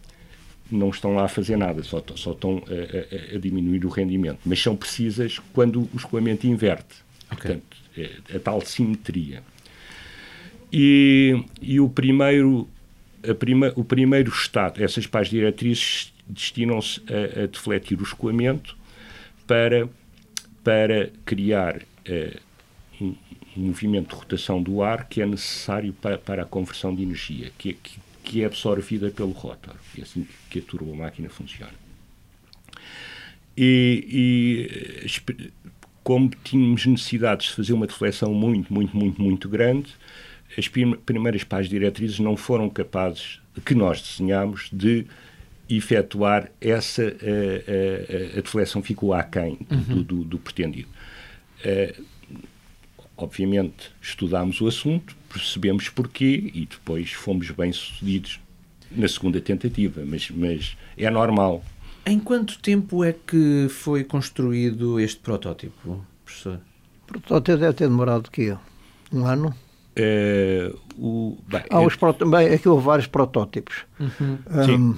não 0.71 0.91
estão 0.91 1.15
lá 1.15 1.25
a 1.25 1.29
fazer 1.29 1.57
nada, 1.57 1.83
só, 1.83 2.03
só 2.17 2.33
estão 2.33 2.63
a, 2.67 3.35
a, 3.35 3.37
a, 3.37 3.39
diminuir 3.39 3.85
o 3.87 3.89
rendimento. 3.89 4.41
Mas 4.45 4.61
são 4.61 4.75
precisas 4.75 5.39
quando 5.53 5.83
o 5.83 5.97
escoamento 5.97 6.47
inverte. 6.47 7.05
Okay. 7.33 7.37
Portanto, 7.37 7.77
é, 7.97 8.37
a 8.37 8.41
tal 8.41 8.61
simetria. 8.61 9.43
E, 10.73 11.45
e 11.63 11.79
o 11.79 11.89
primeiro 11.89 12.69
prima, 13.33 13.73
o 13.77 13.85
primeiro 13.85 14.31
estado, 14.31 14.83
essas 14.83 15.07
pás 15.07 15.29
diretrizes 15.29 16.13
destinam-se 16.29 17.01
a, 17.09 17.45
a, 17.45 17.47
defletir 17.47 17.99
o 17.99 18.03
escoamento 18.03 18.77
para, 19.47 19.89
para 20.63 21.11
criar 21.25 21.77
uh, 21.77 21.83
um, 22.09 22.44
movimento 23.57 24.09
de 24.11 24.15
rotação 24.15 24.63
do 24.63 24.83
ar 24.83 25.09
que 25.09 25.23
é 25.23 25.27
necessário 25.27 25.93
para, 25.93 26.19
para 26.19 26.43
a 26.43 26.47
conversão 26.47 26.95
de 26.95 27.03
energia, 27.03 27.51
que 27.57 27.71
é, 27.71 27.73
que, 27.83 27.99
que 28.23 28.43
é 28.43 28.47
absorvida 28.47 29.11
pelo 29.11 29.31
rotor. 29.31 29.75
É 29.99 30.03
assim 30.03 30.27
que 30.51 30.59
a 30.59 30.63
turbomáquina 30.63 31.29
funciona. 31.29 31.73
E, 33.57 34.69
e, 35.07 35.51
como 36.03 36.31
tínhamos 36.43 36.85
necessidades 36.87 37.49
de 37.49 37.55
fazer 37.55 37.73
uma 37.73 37.87
deflexão 37.87 38.33
muito, 38.35 38.73
muito, 38.73 38.97
muito, 38.97 39.23
muito 39.23 39.49
grande, 39.49 39.95
as 40.59 40.69
primeiras 40.69 41.45
pás 41.45 41.69
diretrizes 41.69 42.19
não 42.19 42.37
foram 42.37 42.69
capazes, 42.69 43.41
que 43.65 43.75
nós 43.75 44.03
desenhámos, 44.03 44.69
de 44.73 45.07
efetuar 45.69 46.51
essa 46.61 47.03
a, 47.03 47.07
a, 47.07 48.39
a 48.39 48.41
deflexão 48.41 48.83
ficou 48.83 49.15
aquém 49.15 49.59
do, 49.69 49.75
uhum. 49.75 50.03
do, 50.03 50.25
do 50.25 50.39
pretendido. 50.39 50.89
Uh, 51.65 52.05
obviamente, 53.17 53.91
estudámos 54.01 54.61
o 54.61 54.67
assunto, 54.67 55.17
percebemos 55.33 55.89
porquê 55.89 56.51
e 56.55 56.67
depois 56.67 57.13
fomos 57.13 57.51
bem-sucedidos 57.51 58.41
na 58.91 59.09
segunda 59.09 59.41
tentativa, 59.41 60.03
mas, 60.07 60.31
mas 60.31 60.77
é 60.97 61.11
normal. 61.11 61.65
Em 62.07 62.21
quanto 62.21 62.59
tempo 62.61 63.03
é 63.03 63.13
que 63.13 63.67
foi 63.71 64.05
construído 64.05 65.01
este 65.01 65.21
protótipo, 65.21 66.05
professor? 66.25 66.61
O 67.03 67.07
protótipo 67.07 67.59
deve 67.59 67.73
ter 67.73 67.89
demorado 67.89 68.31
quê? 68.31 68.57
Um 69.13 69.27
ano? 69.27 69.55
Uh, 69.97 70.79
o, 70.99 71.39
bem, 71.47 71.63
Há 71.71 71.81
os 71.81 71.95
proto... 71.97 72.29
bem, 72.29 72.49
aqui 72.53 72.69
houve 72.69 72.85
vários 72.85 73.07
protótipos. 73.07 73.85
Uhum. 73.99 74.39
Um, 74.51 74.97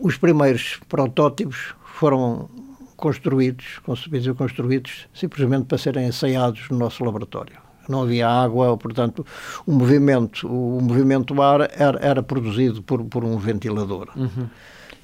os 0.00 0.16
primeiros 0.16 0.78
protótipos 0.88 1.74
foram 1.94 2.50
construídos, 2.96 3.78
concebidos 3.84 4.26
e 4.26 4.34
construídos 4.34 5.08
simplesmente 5.12 5.66
para 5.66 5.78
serem 5.78 6.06
ensaiados 6.06 6.68
no 6.70 6.78
nosso 6.78 7.04
laboratório. 7.04 7.56
Não 7.88 8.02
havia 8.02 8.28
água, 8.28 8.76
portanto, 8.76 9.24
o 9.64 9.72
movimento, 9.72 10.48
o 10.48 10.80
movimento 10.82 11.34
do 11.34 11.42
ar 11.42 11.70
era, 11.72 11.98
era 12.00 12.22
produzido 12.22 12.82
por, 12.82 13.04
por 13.04 13.24
um 13.24 13.38
ventilador. 13.38 14.08
Uhum. 14.16 14.48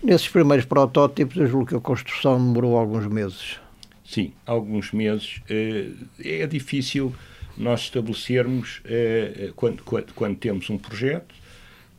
Nesses 0.02 0.28
primeiros 0.28 0.64
protótipos, 0.64 1.36
eu 1.36 1.46
julgo 1.46 1.66
que 1.66 1.76
a 1.76 1.80
construção 1.80 2.36
demorou 2.36 2.76
alguns 2.76 3.06
meses. 3.06 3.60
Sim, 4.04 4.32
alguns 4.44 4.92
meses. 4.92 5.40
Eh, 5.48 5.90
é 6.18 6.46
difícil 6.46 7.14
nós 7.56 7.82
estabelecermos, 7.82 8.80
eh, 8.84 9.52
quando, 9.54 9.84
quando, 9.84 10.12
quando 10.12 10.36
temos 10.36 10.68
um 10.68 10.76
projeto, 10.76 11.32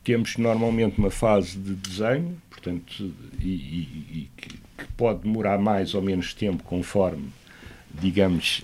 temos 0.04 0.36
normalmente 0.36 1.00
uma 1.00 1.10
fase 1.10 1.58
de 1.58 1.76
desenho, 1.76 2.36
portanto, 2.50 3.14
e, 3.40 3.48
e, 3.48 3.82
e 4.12 4.30
que 4.36 4.63
que 4.78 4.86
pode 4.98 5.22
demorar 5.22 5.58
mais 5.58 5.94
ou 5.94 6.02
menos 6.02 6.34
tempo 6.34 6.64
conforme, 6.64 7.30
digamos, 7.90 8.64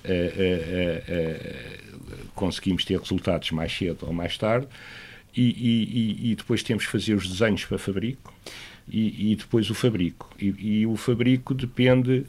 conseguimos 2.35 2.83
ter 2.85 2.99
resultados 2.99 3.51
mais 3.51 3.71
cedo 3.71 4.05
ou 4.07 4.13
mais 4.13 4.37
tarde, 4.37 4.67
e, 5.35 5.43
e, 5.43 6.31
e, 6.31 6.35
depois 6.35 6.63
temos 6.63 6.85
que 6.85 6.91
fazer 6.91 7.13
os 7.13 7.27
desenhos 7.27 7.63
para 7.63 7.77
fabrico 7.77 8.33
e, 8.87 9.31
e 9.31 9.35
depois 9.35 9.69
o 9.69 9.75
fabrico. 9.75 10.29
E, 10.39 10.85
o 10.87 10.95
fabrico 10.95 11.53
depende 11.53 12.25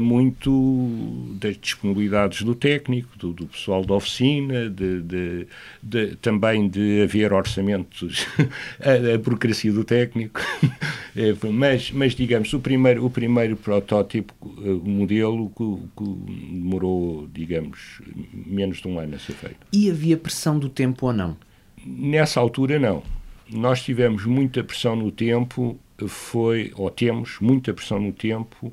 muito 0.00 1.36
das 1.40 1.56
disponibilidades 1.56 2.42
do 2.42 2.54
técnico, 2.54 3.16
do, 3.18 3.32
do 3.32 3.46
pessoal 3.46 3.84
da 3.84 3.94
oficina, 3.94 4.68
de, 4.68 5.00
de, 5.00 5.46
de, 5.82 6.16
também 6.16 6.68
de 6.68 7.02
haver 7.02 7.32
orçamentos, 7.32 8.26
a, 8.80 9.14
a, 9.14 9.18
burocracia 9.18 9.72
do 9.72 9.84
técnico. 9.84 10.40
É, 11.14 11.34
mas, 11.50 11.90
mas, 11.90 12.14
digamos, 12.14 12.50
o 12.54 12.58
primeiro, 12.58 13.04
o 13.04 13.10
primeiro 13.10 13.54
protótipo, 13.54 14.32
eh, 14.64 14.70
o 14.70 14.88
modelo, 14.88 15.50
que, 15.50 15.76
que 15.94 16.10
demorou, 16.54 17.28
digamos, 17.30 18.00
menos 18.32 18.78
de 18.80 18.88
um 18.88 18.98
ano 18.98 19.16
a 19.16 19.18
ser 19.18 19.34
feito. 19.34 19.58
E 19.74 19.90
havia 19.90 20.16
pressão 20.16 20.58
do 20.58 20.70
tempo 20.70 21.04
ou 21.04 21.12
não? 21.12 21.36
Nessa 21.84 22.40
altura, 22.40 22.78
não. 22.78 23.02
Nós 23.50 23.82
tivemos 23.82 24.24
muita 24.24 24.64
pressão 24.64 24.96
no 24.96 25.12
tempo, 25.12 25.78
foi, 26.08 26.72
ou 26.76 26.88
temos 26.88 27.36
muita 27.40 27.74
pressão 27.74 28.00
no 28.00 28.12
tempo, 28.12 28.72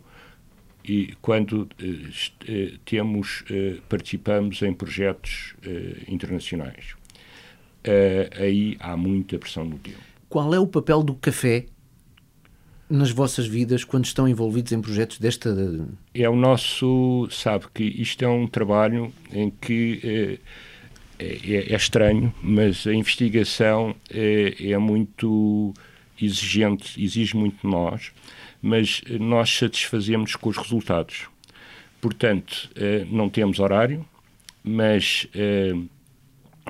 e 0.89 1.13
quando 1.21 1.61
uh, 1.61 2.79
temos, 2.83 3.41
uh, 3.41 3.81
participamos 3.87 4.61
em 4.63 4.73
projetos 4.73 5.53
internacionais. 6.07 6.95
aí 8.39 8.75
há 8.79 8.97
muita 8.97 9.37
pressão 9.37 9.65
no 9.65 9.77
tempo. 9.77 9.99
Qual 10.27 10.53
é 10.53 10.59
o 10.59 10.67
papel 10.67 11.03
do 11.03 11.13
café 11.13 11.65
nas 12.89 13.11
vossas 13.11 13.45
vidas 13.45 13.83
quando 13.83 14.05
estão 14.05 14.27
envolvidos 14.27 14.71
em 14.71 14.81
projetos 14.81 15.19
desta. 15.19 15.55
É 16.11 16.27
o 16.27 16.35
nosso. 16.35 17.27
Sabe 17.29 17.65
que 17.73 17.83
isto 17.83 18.25
é 18.25 18.27
um 18.27 18.47
trabalho 18.47 19.13
em 19.31 19.51
que. 19.51 19.99
É, 20.03 20.39
é, 21.19 21.73
é 21.73 21.75
estranho, 21.75 22.33
mas 22.41 22.87
a 22.87 22.93
investigação 22.93 23.93
é, 24.09 24.71
é 24.71 24.77
muito 24.77 25.73
exigente, 26.21 27.01
exige 27.01 27.35
muito 27.35 27.61
de 27.61 27.67
nós 27.67 28.11
mas 28.61 29.01
nós 29.19 29.55
satisfazemos 29.55 30.35
com 30.35 30.49
os 30.49 30.57
resultados. 30.57 31.27
portanto, 32.01 32.69
não 33.09 33.29
temos 33.29 33.59
horário, 33.59 34.05
mas, 34.63 35.27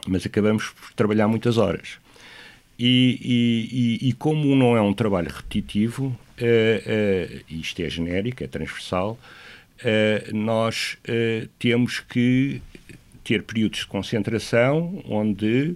mas 0.07 0.25
acabamos 0.25 0.69
por 0.69 0.93
trabalhar 0.93 1.27
muitas 1.27 1.57
horas. 1.57 1.99
E, 2.77 3.99
e, 4.01 4.09
e, 4.09 4.13
como 4.13 4.55
não 4.55 4.75
é 4.75 4.81
um 4.81 4.93
trabalho 4.93 5.29
repetitivo, 5.29 6.17
isto 7.49 7.81
é 7.81 7.89
genérico, 7.89 8.43
é 8.43 8.47
transversal, 8.47 9.19
nós 10.33 10.97
temos 11.57 11.99
que 11.99 12.61
ter 13.23 13.43
períodos 13.43 13.79
de 13.81 13.87
concentração 13.87 15.03
onde 15.07 15.75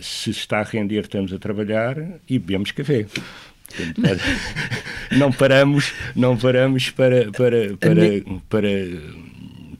se 0.00 0.30
está 0.30 0.60
a 0.60 0.62
render, 0.62 1.00
estamos 1.00 1.32
a 1.32 1.38
trabalhar 1.38 1.96
e 2.28 2.38
bebemos 2.38 2.70
café. 2.72 3.06
não 5.16 5.30
paramos, 5.30 5.92
não 6.16 6.36
paramos 6.36 6.90
para, 6.90 7.30
para, 7.32 7.76
para, 7.76 7.94
para 8.48 8.68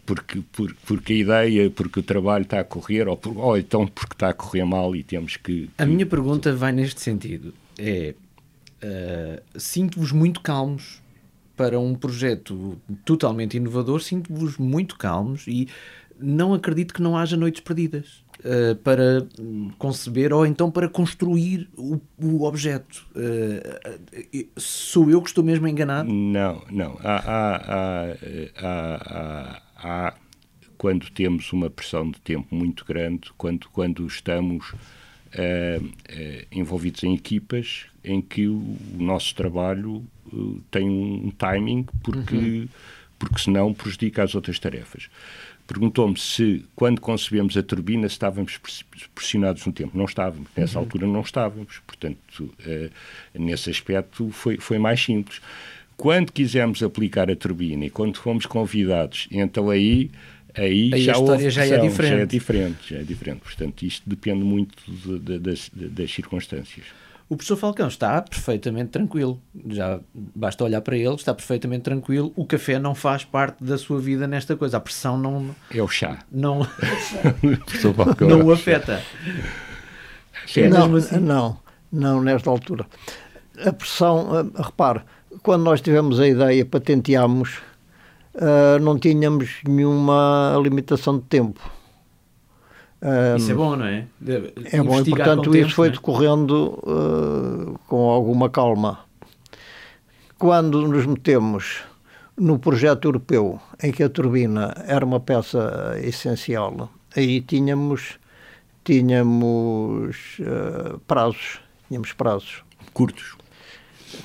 porque, 0.08 0.42
por, 0.52 0.74
porque 0.86 1.12
a 1.12 1.16
ideia, 1.16 1.70
porque 1.70 2.00
o 2.00 2.02
trabalho 2.02 2.42
está 2.42 2.60
a 2.60 2.64
correr, 2.64 3.06
ou, 3.06 3.16
por, 3.16 3.36
ou 3.36 3.58
então 3.58 3.86
porque 3.86 4.14
está 4.14 4.30
a 4.30 4.32
correr 4.32 4.64
mal 4.64 4.96
e 4.96 5.02
temos 5.02 5.36
que. 5.36 5.66
que... 5.66 5.70
A 5.76 5.84
minha 5.84 6.06
pergunta 6.06 6.54
vai 6.54 6.72
neste 6.72 7.00
sentido: 7.00 7.52
é 7.78 8.14
uh, 8.82 9.60
sinto-vos 9.60 10.12
muito 10.12 10.40
calmos 10.40 11.02
para 11.54 11.78
um 11.78 11.94
projeto 11.94 12.80
totalmente 13.04 13.56
inovador, 13.56 14.00
sinto-vos 14.00 14.56
muito 14.56 14.96
calmos 14.96 15.46
e 15.46 15.68
não 16.18 16.54
acredito 16.54 16.94
que 16.94 17.02
não 17.02 17.16
haja 17.16 17.36
noites 17.36 17.60
perdidas 17.60 18.22
uh, 18.40 18.76
para 18.76 19.26
conceber 19.78 20.32
ou 20.32 20.46
então 20.46 20.70
para 20.70 20.88
construir 20.88 21.68
o, 21.76 22.00
o 22.20 22.44
objeto. 22.44 23.06
Uh, 23.14 24.48
sou 24.56 25.10
eu 25.10 25.20
que 25.22 25.28
estou 25.28 25.44
mesmo 25.44 25.66
enganado? 25.66 26.12
Não, 26.12 26.62
não. 26.70 26.98
Há, 27.02 27.16
há, 27.26 28.16
há, 28.56 29.62
há, 29.76 30.14
quando 30.76 31.10
temos 31.10 31.52
uma 31.52 31.70
pressão 31.70 32.10
de 32.10 32.20
tempo 32.20 32.54
muito 32.54 32.84
grande, 32.84 33.30
quando, 33.36 33.68
quando 33.70 34.06
estamos 34.06 34.72
envolvidos 36.50 37.02
em 37.04 37.14
equipas 37.14 37.84
em 38.02 38.22
que 38.22 38.48
o, 38.48 38.56
o 38.56 38.96
nosso 38.98 39.34
trabalho 39.34 40.02
tem 40.70 40.88
um 40.88 41.30
timing, 41.30 41.86
porque, 42.02 42.36
uhum. 42.36 42.68
porque 43.18 43.38
senão 43.38 43.74
prejudica 43.74 44.22
as 44.22 44.34
outras 44.34 44.58
tarefas 44.58 45.10
perguntou-me 45.68 46.18
se, 46.18 46.64
quando 46.74 47.00
concebemos 47.00 47.56
a 47.56 47.62
turbina, 47.62 48.06
estávamos 48.06 48.58
pressionados 49.14 49.64
no 49.66 49.72
tempo. 49.72 49.96
Não 49.96 50.06
estávamos. 50.06 50.48
Nessa 50.56 50.78
uhum. 50.78 50.84
altura 50.84 51.06
não 51.06 51.20
estávamos. 51.20 51.80
Portanto, 51.86 52.54
uh, 52.66 52.90
nesse 53.38 53.70
aspecto 53.70 54.30
foi, 54.30 54.56
foi 54.56 54.78
mais 54.78 55.00
simples. 55.00 55.40
Quando 55.96 56.32
quisemos 56.32 56.82
aplicar 56.82 57.30
a 57.30 57.36
turbina 57.36 57.84
e 57.84 57.90
quando 57.90 58.16
fomos 58.16 58.46
convidados, 58.46 59.28
então 59.30 59.68
aí 59.68 60.10
aí, 60.56 60.90
aí 60.94 61.02
já 61.02 61.12
a 61.12 61.18
história 61.18 61.50
já 61.50 61.66
é 61.66 61.78
diferente. 61.78 62.16
Já 62.16 62.22
é 62.22 62.26
diferente, 62.26 62.78
já 62.88 62.96
é 62.96 63.02
diferente. 63.02 63.40
Portanto, 63.40 63.82
isto 63.82 64.08
depende 64.08 64.44
muito 64.44 64.74
de, 64.90 65.18
de, 65.18 65.38
das, 65.38 65.70
das 65.74 66.10
circunstâncias. 66.10 66.86
O 67.28 67.36
professor 67.36 67.56
Falcão 67.56 67.88
está 67.88 68.22
perfeitamente 68.22 68.90
tranquilo. 68.90 69.40
Já 69.68 70.00
basta 70.14 70.64
olhar 70.64 70.80
para 70.80 70.96
ele, 70.96 71.14
está 71.14 71.34
perfeitamente 71.34 71.82
tranquilo. 71.82 72.32
O 72.34 72.46
café 72.46 72.78
não 72.78 72.94
faz 72.94 73.22
parte 73.22 73.62
da 73.62 73.76
sua 73.76 74.00
vida 74.00 74.26
nesta 74.26 74.56
coisa. 74.56 74.78
A 74.78 74.80
pressão 74.80 75.18
não. 75.18 75.54
É 75.70 75.82
o 75.82 75.88
chá. 75.88 76.20
Não, 76.32 76.66
não 78.20 78.46
o 78.46 78.52
afeta. 78.52 79.02
É 80.56 80.68
não, 80.68 80.96
assim? 80.96 81.18
não, 81.18 81.58
não, 81.92 82.22
nesta 82.22 82.48
altura. 82.48 82.86
A 83.62 83.72
pressão, 83.74 84.30
uh, 84.30 84.62
repare, 84.62 85.02
quando 85.42 85.64
nós 85.64 85.82
tivemos 85.82 86.18
a 86.18 86.26
ideia, 86.26 86.64
patenteámos, 86.64 87.58
uh, 88.36 88.78
não 88.80 88.98
tínhamos 88.98 89.56
nenhuma 89.66 90.58
limitação 90.62 91.18
de 91.18 91.24
tempo 91.24 91.77
isso 93.36 93.52
é 93.52 93.54
bom, 93.54 93.76
não 93.76 93.86
é? 93.86 94.06
De, 94.20 94.52
é 94.72 94.82
bom, 94.82 95.00
e 95.00 95.10
portanto 95.10 95.56
isso 95.56 95.74
foi 95.74 95.88
é? 95.88 95.90
decorrendo 95.92 96.78
uh, 96.82 97.78
com 97.86 98.10
alguma 98.10 98.50
calma. 98.50 99.00
Quando 100.36 100.86
nos 100.86 101.06
metemos 101.06 101.80
no 102.36 102.58
projeto 102.58 103.06
europeu, 103.06 103.60
em 103.82 103.92
que 103.92 104.02
a 104.02 104.08
turbina 104.08 104.74
era 104.86 105.04
uma 105.04 105.20
peça 105.20 105.96
essencial, 106.02 106.90
aí 107.16 107.40
tínhamos, 107.40 108.18
tínhamos 108.84 110.38
uh, 110.40 110.98
prazos, 111.06 111.60
tínhamos 111.88 112.12
prazos. 112.12 112.62
Curtos. 112.92 113.36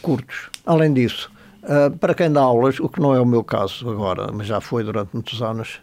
Curtos. 0.02 0.50
Além 0.66 0.94
disso, 0.94 1.32
uh, 1.64 1.96
para 1.98 2.16
quem 2.16 2.32
dá 2.32 2.42
aulas, 2.42 2.80
o 2.80 2.90
que 2.90 3.00
não 3.00 3.14
é 3.14 3.20
o 3.20 3.26
meu 3.26 3.44
caso 3.44 3.88
agora, 3.90 4.32
mas 4.32 4.48
já 4.48 4.60
foi 4.62 4.84
durante 4.84 5.10
muitos 5.14 5.42
anos, 5.42 5.80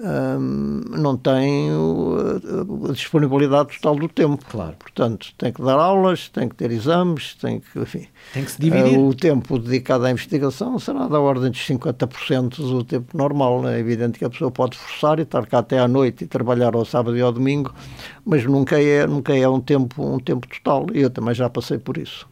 não 0.00 1.16
tem 1.16 1.70
a 2.88 2.92
disponibilidade 2.92 3.74
total 3.76 3.96
do 3.96 4.08
tempo. 4.08 4.44
Claro. 4.48 4.76
Portanto, 4.78 5.28
tem 5.36 5.52
que 5.52 5.60
dar 5.62 5.74
aulas, 5.78 6.28
tem 6.28 6.48
que 6.48 6.54
ter 6.54 6.70
exames, 6.70 7.34
tem 7.34 7.60
que, 7.60 7.78
enfim, 7.78 8.06
tem 8.32 8.44
que 8.44 8.50
se 8.50 8.60
dividir. 8.60 8.98
Uh, 8.98 9.08
o 9.08 9.14
tempo 9.14 9.58
dedicado 9.58 10.04
à 10.04 10.10
investigação 10.10 10.78
será 10.78 11.08
da 11.08 11.18
ordem 11.18 11.50
de 11.50 11.58
50% 11.58 12.56
do 12.56 12.84
tempo 12.84 13.16
normal. 13.16 13.68
É 13.68 13.78
evidente 13.78 14.18
que 14.18 14.24
a 14.24 14.30
pessoa 14.30 14.50
pode 14.50 14.76
forçar 14.76 15.18
e 15.18 15.22
estar 15.22 15.44
cá 15.46 15.58
até 15.58 15.78
à 15.78 15.88
noite 15.88 16.24
e 16.24 16.26
trabalhar 16.26 16.74
ao 16.74 16.84
sábado 16.84 17.16
e 17.16 17.20
ao 17.20 17.32
domingo, 17.32 17.74
mas 18.24 18.44
nunca 18.44 18.80
é, 18.80 19.06
nunca 19.06 19.36
é 19.36 19.48
um 19.48 19.60
tempo, 19.60 20.14
um 20.14 20.20
tempo 20.20 20.46
total. 20.46 20.86
E 20.94 21.02
eu 21.02 21.10
também 21.10 21.34
já 21.34 21.50
passei 21.50 21.78
por 21.78 21.96
isso. 21.98 22.26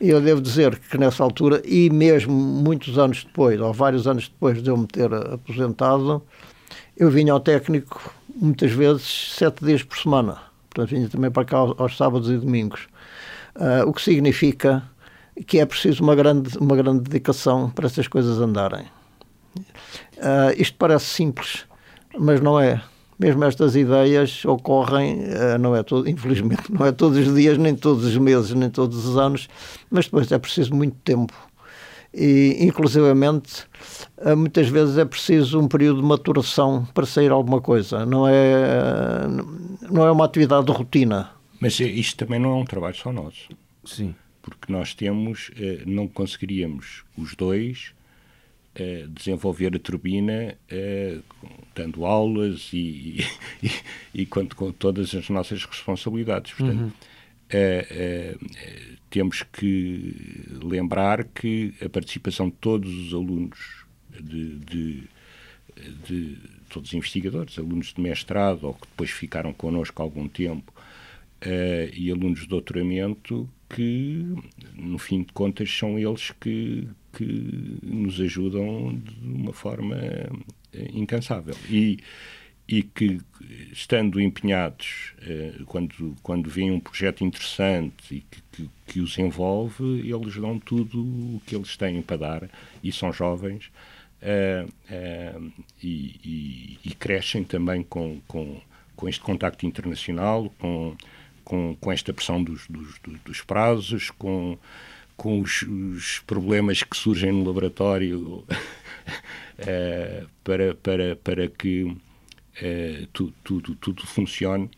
E 0.00 0.10
eu 0.10 0.20
devo 0.20 0.40
dizer 0.40 0.78
que 0.78 0.98
nessa 0.98 1.22
altura, 1.22 1.62
e 1.64 1.88
mesmo 1.88 2.32
muitos 2.32 2.98
anos 2.98 3.22
depois, 3.22 3.60
ou 3.60 3.72
vários 3.72 4.06
anos 4.08 4.28
depois 4.28 4.60
de 4.60 4.68
eu 4.68 4.76
me 4.76 4.86
ter 4.86 5.12
aposentado, 5.14 6.20
eu 6.96 7.10
vinha 7.10 7.32
ao 7.32 7.40
técnico 7.40 8.12
muitas 8.34 8.72
vezes 8.72 9.34
sete 9.36 9.64
dias 9.64 9.82
por 9.82 9.98
semana. 9.98 10.38
Portanto, 10.70 10.90
vinha 10.90 11.08
também 11.08 11.30
para 11.30 11.44
cá 11.44 11.58
aos, 11.58 11.96
sábados 11.96 12.30
e 12.30 12.36
domingos. 12.36 12.88
Uh, 13.56 13.86
o 13.86 13.92
que 13.92 14.00
significa 14.00 14.82
que 15.46 15.58
é 15.58 15.66
preciso 15.66 16.02
uma 16.02 16.14
grande, 16.14 16.56
uma 16.58 16.76
grande 16.76 17.02
dedicação 17.02 17.70
para 17.70 17.86
essas 17.86 18.08
coisas 18.08 18.38
andarem. 18.38 18.86
Uh, 19.56 20.52
isto 20.56 20.76
parece 20.78 21.06
simples, 21.06 21.66
mas 22.18 22.40
não 22.40 22.58
é. 22.58 22.82
Mesmo 23.18 23.44
estas 23.44 23.76
ideias 23.76 24.44
ocorrem, 24.44 25.20
uh, 25.24 25.58
não 25.58 25.76
é 25.76 25.82
todo, 25.82 26.08
infelizmente, 26.08 26.72
não 26.72 26.86
é 26.86 26.92
todos 26.92 27.18
os 27.18 27.34
dias, 27.34 27.58
nem 27.58 27.74
todos 27.74 28.04
os 28.04 28.16
meses, 28.16 28.52
nem 28.52 28.70
todos 28.70 29.06
os 29.06 29.16
anos, 29.16 29.48
mas 29.90 30.06
depois 30.06 30.32
é 30.32 30.38
preciso 30.38 30.74
muito 30.74 30.96
tempo 31.04 31.32
e, 32.14 32.58
inclusivamente, 32.60 33.66
eh, 34.18 34.34
muitas 34.34 34.68
vezes 34.68 34.98
é 34.98 35.04
preciso 35.04 35.60
um 35.60 35.68
período 35.68 36.00
de 36.00 36.06
maturação 36.06 36.84
para 36.92 37.06
sair 37.06 37.30
alguma 37.30 37.60
coisa. 37.60 38.04
Não 38.04 38.28
é, 38.28 39.26
não 39.90 40.06
é 40.06 40.10
uma 40.10 40.24
atividade 40.24 40.66
de 40.66 40.72
rotina. 40.72 41.30
Mas 41.60 41.78
isto 41.80 42.16
também 42.16 42.38
não 42.38 42.50
é 42.50 42.54
um 42.54 42.64
trabalho 42.64 42.96
só 42.96 43.12
nosso. 43.12 43.48
Sim. 43.84 44.14
Porque 44.42 44.72
nós 44.72 44.94
temos, 44.94 45.50
eh, 45.56 45.82
não 45.86 46.06
conseguiríamos 46.06 47.04
os 47.16 47.34
dois 47.34 47.92
eh, 48.74 49.06
desenvolver 49.08 49.74
a 49.74 49.78
turbina 49.78 50.56
dando 51.74 52.04
aulas 52.04 52.70
e, 52.72 53.24
e, 53.62 53.70
e, 54.14 54.26
com, 54.26 54.46
com 54.48 54.72
todas 54.72 55.14
as 55.14 55.30
nossas 55.30 55.64
responsabilidades. 55.64 56.52
Portanto, 56.52 56.80
uhum 56.80 56.92
é, 57.52 57.86
é, 57.90 58.36
temos 59.12 59.42
que 59.42 60.46
lembrar 60.64 61.24
que 61.24 61.74
a 61.84 61.88
participação 61.90 62.48
de 62.48 62.56
todos 62.56 62.90
os 62.90 63.12
alunos, 63.12 63.84
de, 64.08 64.58
de, 64.58 65.02
de, 66.06 66.38
todos 66.70 66.88
os 66.88 66.94
investigadores, 66.94 67.58
alunos 67.58 67.92
de 67.92 68.00
mestrado 68.00 68.64
ou 68.64 68.72
que 68.72 68.88
depois 68.88 69.10
ficaram 69.10 69.52
connosco 69.52 70.00
algum 70.00 70.26
tempo, 70.26 70.72
uh, 71.44 71.94
e 71.94 72.10
alunos 72.10 72.40
de 72.40 72.48
doutoramento, 72.48 73.46
que 73.68 74.24
no 74.74 74.96
fim 74.96 75.22
de 75.22 75.32
contas 75.34 75.70
são 75.70 75.98
eles 75.98 76.30
que, 76.40 76.88
que 77.12 77.78
nos 77.82 78.18
ajudam 78.18 78.94
de 78.96 79.28
uma 79.28 79.52
forma 79.52 79.98
incansável. 80.94 81.54
E 81.68 81.98
e 82.68 82.82
que, 82.82 83.20
estando 83.72 84.20
empenhados, 84.20 85.14
eh, 85.22 85.54
quando, 85.66 86.16
quando 86.22 86.48
vem 86.48 86.70
um 86.70 86.80
projeto 86.80 87.24
interessante 87.24 88.16
e 88.16 88.20
que, 88.20 88.42
que, 88.52 88.70
que, 88.86 89.00
os 89.00 89.18
envolve, 89.18 89.84
eles 90.08 90.36
dão 90.36 90.58
tudo 90.58 91.02
o 91.02 91.42
que 91.44 91.56
eles 91.56 91.76
têm 91.76 92.00
para 92.00 92.16
dar 92.16 92.50
e 92.82 92.92
são 92.92 93.12
jovens 93.12 93.70
uh, 94.22 94.68
uh, 94.68 95.52
e, 95.82 96.20
e, 96.24 96.78
e, 96.84 96.94
crescem 96.94 97.42
também 97.44 97.82
com, 97.82 98.20
com, 98.28 98.60
com 98.94 99.08
este 99.08 99.20
contacto 99.20 99.66
internacional, 99.66 100.50
com, 100.58 100.96
com, 101.44 101.76
com 101.80 101.92
esta 101.92 102.12
pressão 102.12 102.42
dos, 102.42 102.66
dos, 102.68 102.98
dos 103.24 103.40
prazos, 103.42 104.10
com, 104.10 104.56
com 105.16 105.40
os, 105.40 105.62
os, 105.62 106.20
problemas 106.20 106.82
que 106.82 106.96
surgem 106.96 107.32
no 107.32 107.44
laboratório 107.44 108.44
para, 110.44 110.74
para, 110.76 111.16
para 111.16 111.48
que 111.48 111.94
uh, 112.60 113.06
tudo, 113.12 113.34
tudo, 113.42 113.74
tudo 113.76 114.06
funcione. 114.06 114.70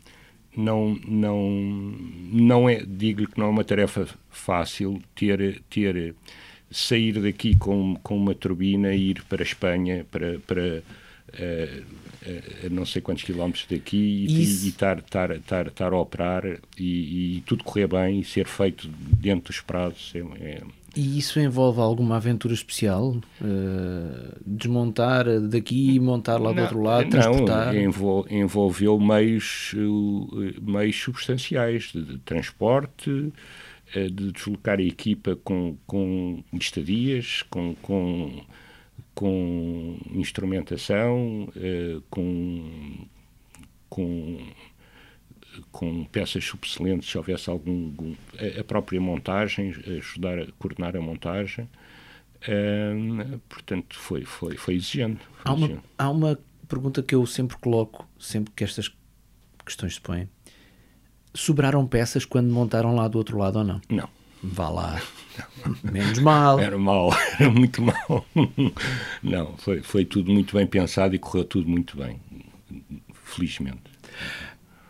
Não, 0.56 0.98
não, 1.06 1.50
não 2.32 2.68
é, 2.68 2.84
digo 2.86 3.26
que 3.26 3.38
não 3.38 3.46
é 3.46 3.50
uma 3.50 3.64
tarefa 3.64 4.08
fácil 4.30 5.02
ter, 5.14 5.60
ter 5.68 6.14
sair 6.70 7.20
daqui 7.20 7.56
com, 7.56 7.96
com 8.02 8.16
uma 8.16 8.34
turbina 8.34 8.94
e 8.94 9.10
ir 9.10 9.24
para 9.24 9.42
a 9.42 9.46
Espanha 9.46 10.06
para, 10.10 10.38
para 10.40 10.82
a, 11.32 12.66
a 12.66 12.68
não 12.70 12.86
sei 12.86 13.02
quantos 13.02 13.24
quilómetros 13.24 13.66
daqui 13.68 13.96
e, 13.96 14.36
e 14.36 14.68
estar, 14.68 14.98
estar, 14.98 15.30
estar, 15.32 15.66
estar 15.66 15.92
a 15.92 15.98
operar 15.98 16.44
e, 16.78 17.36
e, 17.36 17.40
tudo 17.42 17.64
correr 17.64 17.86
bem 17.86 18.20
e 18.20 18.24
ser 18.24 18.46
feito 18.46 18.88
dentro 18.88 19.52
dos 19.52 19.60
prazos. 19.60 20.12
É, 20.14 20.18
é... 20.18 20.62
E 20.96 21.18
isso 21.18 21.40
envolve 21.40 21.80
alguma 21.80 22.16
aventura 22.16 22.54
especial? 22.54 23.16
Uh, 23.40 24.36
desmontar 24.46 25.40
daqui 25.40 25.94
e 25.94 26.00
montar 26.00 26.38
lá 26.38 26.52
do 26.52 26.60
outro 26.60 26.80
lado? 26.80 27.08
Não, 27.16 27.74
envol, 27.74 28.26
envolveu 28.30 28.98
meios, 28.98 29.74
meios 30.62 30.96
substanciais 30.96 31.90
de, 31.92 32.18
transporte, 32.18 33.32
eh, 33.94 34.08
de 34.08 34.32
deslocar 34.32 34.78
a 34.78 34.82
equipa 34.82 35.36
com, 35.42 35.76
com 35.86 36.42
estadias, 36.52 37.42
com, 37.50 37.74
com 37.82 38.42
com 39.14 39.96
instrumentação, 40.12 41.48
com, 42.10 43.06
com, 43.88 44.38
com 45.70 46.04
peças 46.04 46.44
subselentes, 46.44 47.10
se 47.10 47.16
houvesse 47.16 47.48
algum, 47.50 47.86
algum, 47.86 48.14
a 48.58 48.64
própria 48.64 49.00
montagem, 49.00 49.74
ajudar 49.98 50.38
a 50.38 50.46
coordenar 50.58 50.96
a 50.96 51.00
montagem. 51.00 51.68
Uh, 52.46 53.38
portanto, 53.48 53.98
foi, 53.98 54.24
foi, 54.24 54.56
foi 54.56 54.74
exigente. 54.74 55.20
Foi 55.42 55.50
há, 55.50 55.54
uma, 55.54 55.82
há 55.98 56.10
uma 56.10 56.38
pergunta 56.68 57.02
que 57.02 57.14
eu 57.14 57.24
sempre 57.26 57.56
coloco, 57.56 58.06
sempre 58.18 58.52
que 58.54 58.64
estas 58.64 58.94
questões 59.64 59.94
se 59.94 60.00
põem. 60.00 60.28
Sobraram 61.32 61.86
peças 61.86 62.24
quando 62.24 62.52
montaram 62.52 62.94
lá 62.94 63.08
do 63.08 63.18
outro 63.18 63.38
lado 63.38 63.58
ou 63.58 63.64
não? 63.64 63.80
Não. 63.88 64.08
Vá 64.42 64.68
lá. 64.68 65.02
Menos 65.82 66.18
mal. 66.18 66.60
Era 66.60 66.76
mal, 66.76 67.10
era 67.40 67.50
muito 67.50 67.80
mal. 67.80 68.26
Não, 69.22 69.56
foi, 69.56 69.80
foi 69.80 70.04
tudo 70.04 70.30
muito 70.30 70.54
bem 70.54 70.66
pensado 70.66 71.14
e 71.14 71.18
correu 71.18 71.44
tudo 71.44 71.68
muito 71.68 71.96
bem, 71.96 72.20
felizmente. 73.24 73.82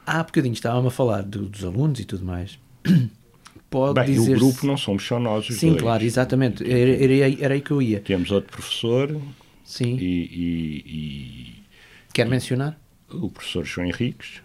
Há 0.06 0.22
bocadinho 0.22 0.52
estávamos 0.52 0.92
a 0.92 0.96
falar 0.96 1.22
do, 1.22 1.46
dos 1.46 1.64
alunos 1.64 2.00
e 2.00 2.04
tudo 2.04 2.24
mais. 2.24 2.58
Pode 3.70 3.94
bem, 3.94 4.14
dizer 4.14 4.36
o 4.36 4.38
grupo 4.38 4.66
não 4.66 4.76
somos 4.76 5.04
só 5.04 5.18
nós 5.18 5.48
os 5.48 5.56
Sim, 5.56 5.70
dois. 5.70 5.82
claro, 5.82 6.04
exatamente. 6.04 6.62
Era, 6.62 7.02
era, 7.02 7.42
era 7.44 7.54
aí 7.54 7.60
que 7.60 7.72
eu 7.72 7.82
ia. 7.82 8.00
Temos 8.00 8.30
outro 8.30 8.52
professor. 8.52 9.20
Sim. 9.64 9.96
E, 9.96 10.04
e, 10.04 10.84
e 10.86 11.62
Quer 12.12 12.28
mencionar? 12.28 12.78
O 13.10 13.30
professor 13.30 13.64
João 13.64 13.88
Henriques 13.88 14.44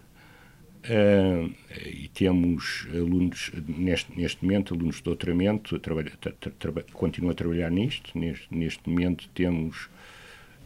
Uh, 0.79 1.53
e 1.85 2.07
temos 2.07 2.87
alunos, 2.93 3.51
neste, 3.67 4.17
neste 4.17 4.43
momento, 4.43 4.73
alunos 4.73 4.95
de 4.95 5.03
doutoramento, 5.03 5.77
trabalha, 5.77 6.11
tra, 6.19 6.31
tra, 6.31 6.71
continuam 6.93 7.31
a 7.31 7.35
trabalhar 7.35 7.69
nisto. 7.69 8.17
Neste, 8.17 8.47
neste 8.49 8.89
momento 8.89 9.29
temos 9.35 9.89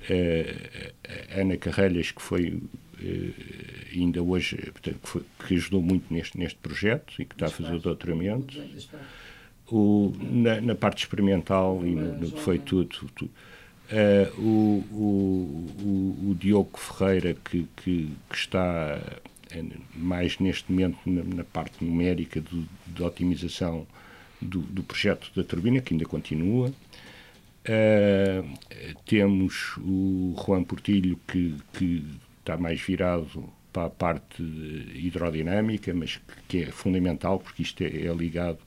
uh, 0.09 0.93
a 1.35 1.41
Ana 1.41 1.57
Carrelhas, 1.57 2.11
que 2.11 2.21
foi 2.21 2.61
ainda 3.93 4.21
hoje, 4.21 4.57
portanto, 4.71 4.99
que, 5.01 5.09
foi, 5.09 5.23
que, 5.47 5.55
ajudou 5.55 5.81
muito 5.81 6.13
neste, 6.13 6.37
neste 6.37 6.57
projeto 6.59 7.21
e 7.21 7.25
que 7.25 7.35
está 7.35 7.47
a 7.47 7.49
fazer 7.49 7.75
o 7.75 7.79
doutoramento. 7.79 8.57
O, 9.71 10.13
na, 10.19 10.61
na, 10.61 10.75
parte 10.75 11.03
experimental 11.03 11.81
e 11.85 11.95
no, 11.95 12.17
no 12.19 12.27
foi 12.37 12.59
tudo, 12.59 12.85
tudo 12.85 13.31
o, 14.37 14.83
o, 14.91 15.67
o, 15.79 16.29
o, 16.29 16.35
Diogo 16.35 16.77
Ferreira, 16.77 17.35
que, 17.45 17.67
que, 17.77 18.11
que 18.29 18.35
está 18.35 18.99
mais 19.95 20.39
neste 20.39 20.71
momento 20.71 20.97
na, 21.05 21.23
na 21.23 21.43
parte 21.43 21.83
numérica 21.83 22.41
do, 22.41 22.67
de 22.87 23.03
otimização 23.03 23.85
do, 24.41 24.59
do, 24.59 24.83
projeto 24.83 25.31
da 25.35 25.43
turbina, 25.43 25.81
que 25.81 25.93
ainda 25.93 26.05
continua. 26.05 26.73
Uh, 27.65 28.57
temos 29.05 29.77
o 29.77 30.35
Juan 30.45 30.63
Portilho, 30.63 31.17
que, 31.27 31.55
que 31.73 32.05
está 32.43 32.57
mais 32.57 32.79
virado 32.81 33.51
para 33.71 33.85
a 33.85 33.89
parte 33.89 34.43
hidrodinâmica, 34.93 35.93
mas 35.93 36.21
que 36.47 36.63
é 36.63 36.65
fundamental, 36.67 37.39
porque 37.39 37.63
isto 37.63 37.81
é, 37.83 37.87
é 37.87 38.13
ligado 38.13 38.59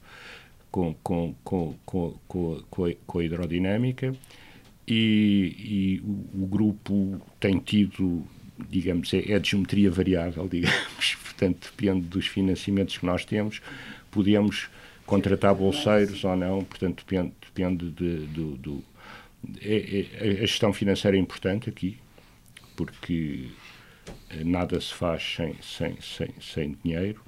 com, 0.70 0.94
com, 1.02 1.34
com, 1.44 1.74
com, 1.84 2.18
com, 2.26 2.84
a, 2.84 2.92
com 3.06 3.18
a 3.18 3.24
hidrodinâmica. 3.24 4.14
E, 4.88 5.54
e 5.58 6.00
o, 6.00 6.44
o, 6.44 6.46
grupo 6.46 7.20
tem 7.40 7.58
tido 7.58 8.24
digamos, 8.68 9.12
é, 9.12 9.32
é 9.32 9.38
de 9.38 9.50
geometria 9.50 9.90
variável, 9.90 10.46
digamos, 10.48 11.16
portanto 11.22 11.72
depende 11.76 12.06
dos 12.06 12.26
financiamentos 12.26 12.96
que 12.96 13.04
nós 13.04 13.24
temos, 13.24 13.60
podemos 14.10 14.68
contratar 15.04 15.54
bolseiros 15.54 16.24
ou 16.24 16.36
não, 16.36 16.64
portanto 16.64 17.04
depende, 17.06 17.32
depende 17.40 17.90
de, 17.90 18.18
do... 18.26 18.56
do 18.56 18.84
é, 19.60 20.06
é, 20.20 20.30
a 20.30 20.46
gestão 20.46 20.72
financeira 20.72 21.16
é 21.16 21.20
importante 21.20 21.68
aqui, 21.68 21.98
porque 22.74 23.48
nada 24.44 24.80
se 24.80 24.92
faz 24.92 25.22
sem, 25.36 25.54
sem, 25.62 25.96
sem, 26.00 26.28
sem 26.40 26.76
dinheiro, 26.84 27.20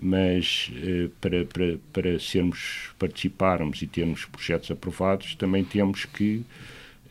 mas 0.00 0.70
eh, 0.76 1.08
para, 1.20 1.44
para, 1.44 1.78
para 1.92 2.18
sermos, 2.18 2.90
participarmos 2.98 3.82
e 3.82 3.86
termos 3.86 4.24
projetos 4.24 4.70
aprovados, 4.70 5.34
também 5.34 5.64
temos 5.64 6.04
que 6.06 6.42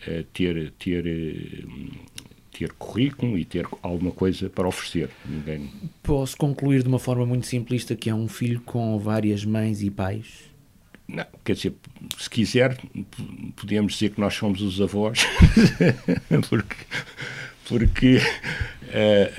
eh, 0.07 0.25
ter, 0.33 0.71
ter 0.79 1.05
eh, 1.05 1.63
ter 2.51 2.73
currículo 2.73 3.37
e 3.37 3.45
ter 3.45 3.65
alguma 3.81 4.11
coisa 4.11 4.49
para 4.49 4.67
oferecer. 4.67 5.09
Ninguém... 5.25 5.71
Posso 6.03 6.35
concluir 6.35 6.83
de 6.83 6.89
uma 6.89 6.99
forma 6.99 7.25
muito 7.25 7.45
simplista 7.45 7.95
que 7.95 8.09
é 8.09 8.13
um 8.13 8.27
filho 8.27 8.59
com 8.61 8.99
várias 8.99 9.45
mães 9.45 9.81
e 9.81 9.89
pais? 9.89 10.49
Não, 11.07 11.25
quer 11.43 11.53
dizer, 11.53 11.73
se 12.17 12.29
quiser, 12.29 12.77
podemos 13.55 13.93
dizer 13.93 14.11
que 14.11 14.19
nós 14.19 14.33
somos 14.33 14.61
os 14.61 14.81
avós, 14.81 15.19
porque, 16.49 16.75
porque 17.69 18.17
uh, 18.17 18.19
uh, 18.19 19.29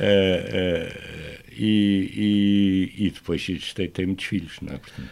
uh, 0.42 1.10
e, 1.52 2.92
e, 2.96 3.06
e, 3.06 3.10
depois 3.10 3.44
tem, 3.74 3.90
tem 3.90 4.06
muitos 4.06 4.24
filhos, 4.24 4.56
não 4.62 4.72
é? 4.72 4.78
Portanto, 4.78 5.10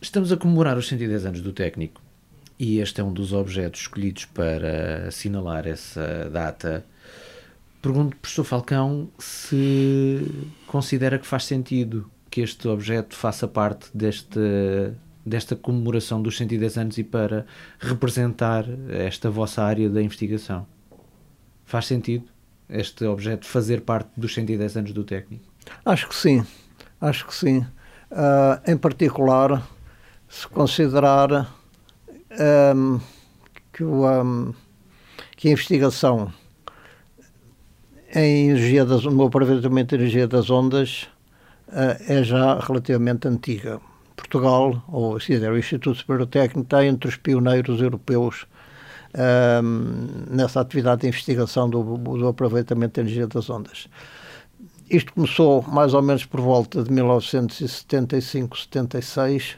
Estamos 0.00 0.32
a 0.32 0.36
comemorar 0.36 0.76
os 0.76 0.88
110 0.88 1.26
anos 1.26 1.40
do 1.40 1.52
técnico 1.52 2.02
e 2.58 2.80
este 2.80 3.00
é 3.00 3.04
um 3.04 3.12
dos 3.12 3.32
objetos 3.32 3.82
escolhidos 3.82 4.24
para 4.24 5.06
assinalar 5.06 5.68
essa 5.68 6.28
data 6.28 6.84
Pergunto, 7.82 8.16
professor 8.16 8.44
Falcão, 8.44 9.08
se 9.18 10.24
considera 10.68 11.18
que 11.18 11.26
faz 11.26 11.44
sentido 11.44 12.08
que 12.30 12.40
este 12.40 12.68
objeto 12.68 13.16
faça 13.16 13.48
parte 13.48 13.90
deste, 13.92 14.38
desta 15.26 15.56
comemoração 15.56 16.22
dos 16.22 16.36
110 16.36 16.78
anos 16.78 16.98
e 16.98 17.02
para 17.02 17.44
representar 17.80 18.64
esta 18.88 19.28
vossa 19.28 19.64
área 19.64 19.90
da 19.90 20.00
investigação. 20.00 20.64
Faz 21.64 21.86
sentido 21.86 22.24
este 22.68 23.04
objeto 23.04 23.46
fazer 23.46 23.82
parte 23.82 24.10
dos 24.16 24.34
110 24.34 24.76
anos 24.76 24.92
do 24.92 25.04
técnico? 25.04 25.44
Acho 25.84 26.08
que 26.08 26.14
sim, 26.14 26.44
acho 27.00 27.26
que 27.26 27.34
sim. 27.34 27.58
Uh, 28.10 28.70
em 28.70 28.76
particular, 28.76 29.62
se 30.28 30.46
considerar 30.48 31.54
um, 32.74 33.00
que, 33.72 33.84
o, 33.84 34.06
um, 34.06 34.54
que 35.36 35.48
a 35.48 35.52
investigação 35.52 36.32
em 38.14 38.50
energia 38.50 38.84
das, 38.84 39.04
no 39.04 39.24
aproveitamento 39.24 39.96
de 39.96 40.02
energia 40.02 40.28
das 40.28 40.50
ondas 40.50 41.08
uh, 41.68 41.96
é 42.06 42.22
já 42.22 42.58
relativamente 42.58 43.28
antiga. 43.28 43.80
Portugal, 44.14 44.82
ou 44.88 45.18
se 45.18 45.28
quiser, 45.28 45.50
o 45.50 45.58
Instituto 45.58 45.98
Superior 45.98 46.26
Técnico, 46.26 46.60
está 46.60 46.84
entre 46.84 47.08
os 47.08 47.16
pioneiros 47.16 47.80
europeus 47.80 48.46
nessa 50.30 50.60
atividade 50.60 51.02
de 51.02 51.08
investigação 51.08 51.68
do, 51.68 51.82
do 51.98 52.28
aproveitamento 52.28 52.94
de 52.94 53.00
energia 53.00 53.26
das 53.26 53.48
ondas. 53.50 53.88
Isto 54.88 55.12
começou 55.14 55.62
mais 55.62 55.94
ou 55.94 56.02
menos 56.02 56.24
por 56.24 56.40
volta 56.40 56.82
de 56.82 56.92
1975, 56.92 58.58
76, 58.58 59.56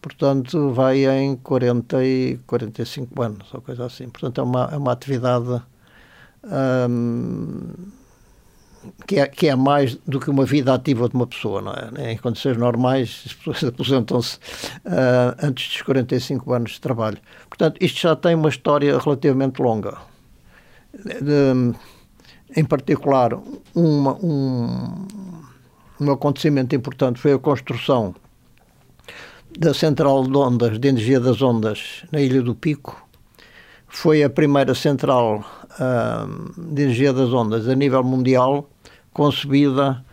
portanto 0.00 0.72
vai 0.72 1.04
em 1.04 1.36
40 1.36 2.04
e 2.04 2.38
45 2.46 3.22
anos, 3.22 3.54
ou 3.54 3.60
coisa 3.60 3.86
assim. 3.86 4.08
Portanto 4.08 4.40
é 4.40 4.44
uma, 4.44 4.70
é 4.72 4.76
uma 4.76 4.92
atividade 4.92 5.62
que, 9.06 9.18
é, 9.18 9.26
que 9.26 9.48
é 9.48 9.56
mais 9.56 9.94
do 10.06 10.18
que 10.18 10.30
uma 10.30 10.44
vida 10.44 10.74
ativa 10.74 11.08
de 11.08 11.14
uma 11.14 11.26
pessoa, 11.26 11.60
não 11.60 11.72
é? 11.72 12.12
Em 12.12 12.16
condições 12.16 12.56
normais, 12.56 13.22
as 13.26 13.32
pessoas 13.32 13.64
aposentam-se 13.64 14.36
uh, 14.36 15.36
antes 15.42 15.68
dos 15.68 15.82
45 15.82 16.52
anos 16.52 16.72
de 16.72 16.80
trabalho. 16.80 17.18
Portanto, 17.48 17.76
isto 17.80 18.00
já 18.00 18.16
tem 18.16 18.34
uma 18.34 18.48
história 18.48 18.98
relativamente 18.98 19.60
longa. 19.60 19.96
De, 20.94 21.74
em 22.54 22.64
particular, 22.64 23.32
uma, 23.74 24.14
um, 24.16 25.06
um 26.00 26.10
acontecimento 26.10 26.74
importante 26.74 27.18
foi 27.18 27.32
a 27.32 27.38
construção 27.38 28.14
da 29.58 29.74
central 29.74 30.24
de 30.24 30.36
ondas, 30.36 30.78
de 30.78 30.88
energia 30.88 31.20
das 31.20 31.40
ondas, 31.42 32.04
na 32.10 32.20
Ilha 32.20 32.42
do 32.42 32.54
Pico. 32.54 33.06
Foi 33.86 34.22
a 34.22 34.30
primeira 34.30 34.74
central 34.74 35.44
de 36.56 36.82
energia 36.82 37.12
das 37.12 37.32
ondas 37.32 37.68
a 37.68 37.74
nível 37.74 38.02
mundial 38.02 38.68
concebida 39.12 40.04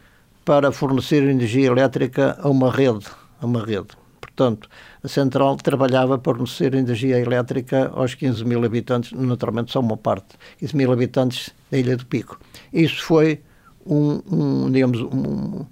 para 0.45 0.72
fornecer 0.72 1.24
energia 1.24 1.68
elétrica 1.68 2.38
a 2.41 2.49
uma 2.49 2.72
rede, 2.72 3.05
a 3.41 3.45
uma 3.45 3.64
rede. 3.64 3.88
portanto, 4.20 4.70
a 5.03 5.07
central 5.07 5.57
trabalhava 5.57 6.18
para 6.18 6.34
fornecer 6.34 6.74
energia 6.74 7.20
elétrica 7.20 7.91
aos 7.93 8.16
15 8.16 8.45
mil 8.45 8.64
habitantes, 8.64 9.12
naturalmente 9.12 9.72
só 9.72 9.80
uma 9.80 9.97
parte, 9.97 10.38
15 10.60 10.76
mil 10.76 10.91
habitantes 10.91 11.51
da 11.70 11.78
Ilha 11.78 11.97
do 11.97 12.05
Pico. 12.05 12.39
Isso 12.74 13.03
foi 13.03 13.41
um, 13.86 14.22
um 14.32 14.72
digamos, 14.72 15.01
um, 15.01 15.66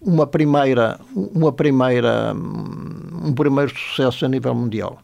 uma 0.00 0.26
primeira, 0.26 1.00
uma 1.14 1.52
primeira, 1.52 2.34
um 2.34 3.32
primeiro 3.34 3.76
sucesso 3.76 4.24
a 4.24 4.28
nível 4.28 4.54
mundial. 4.54 4.98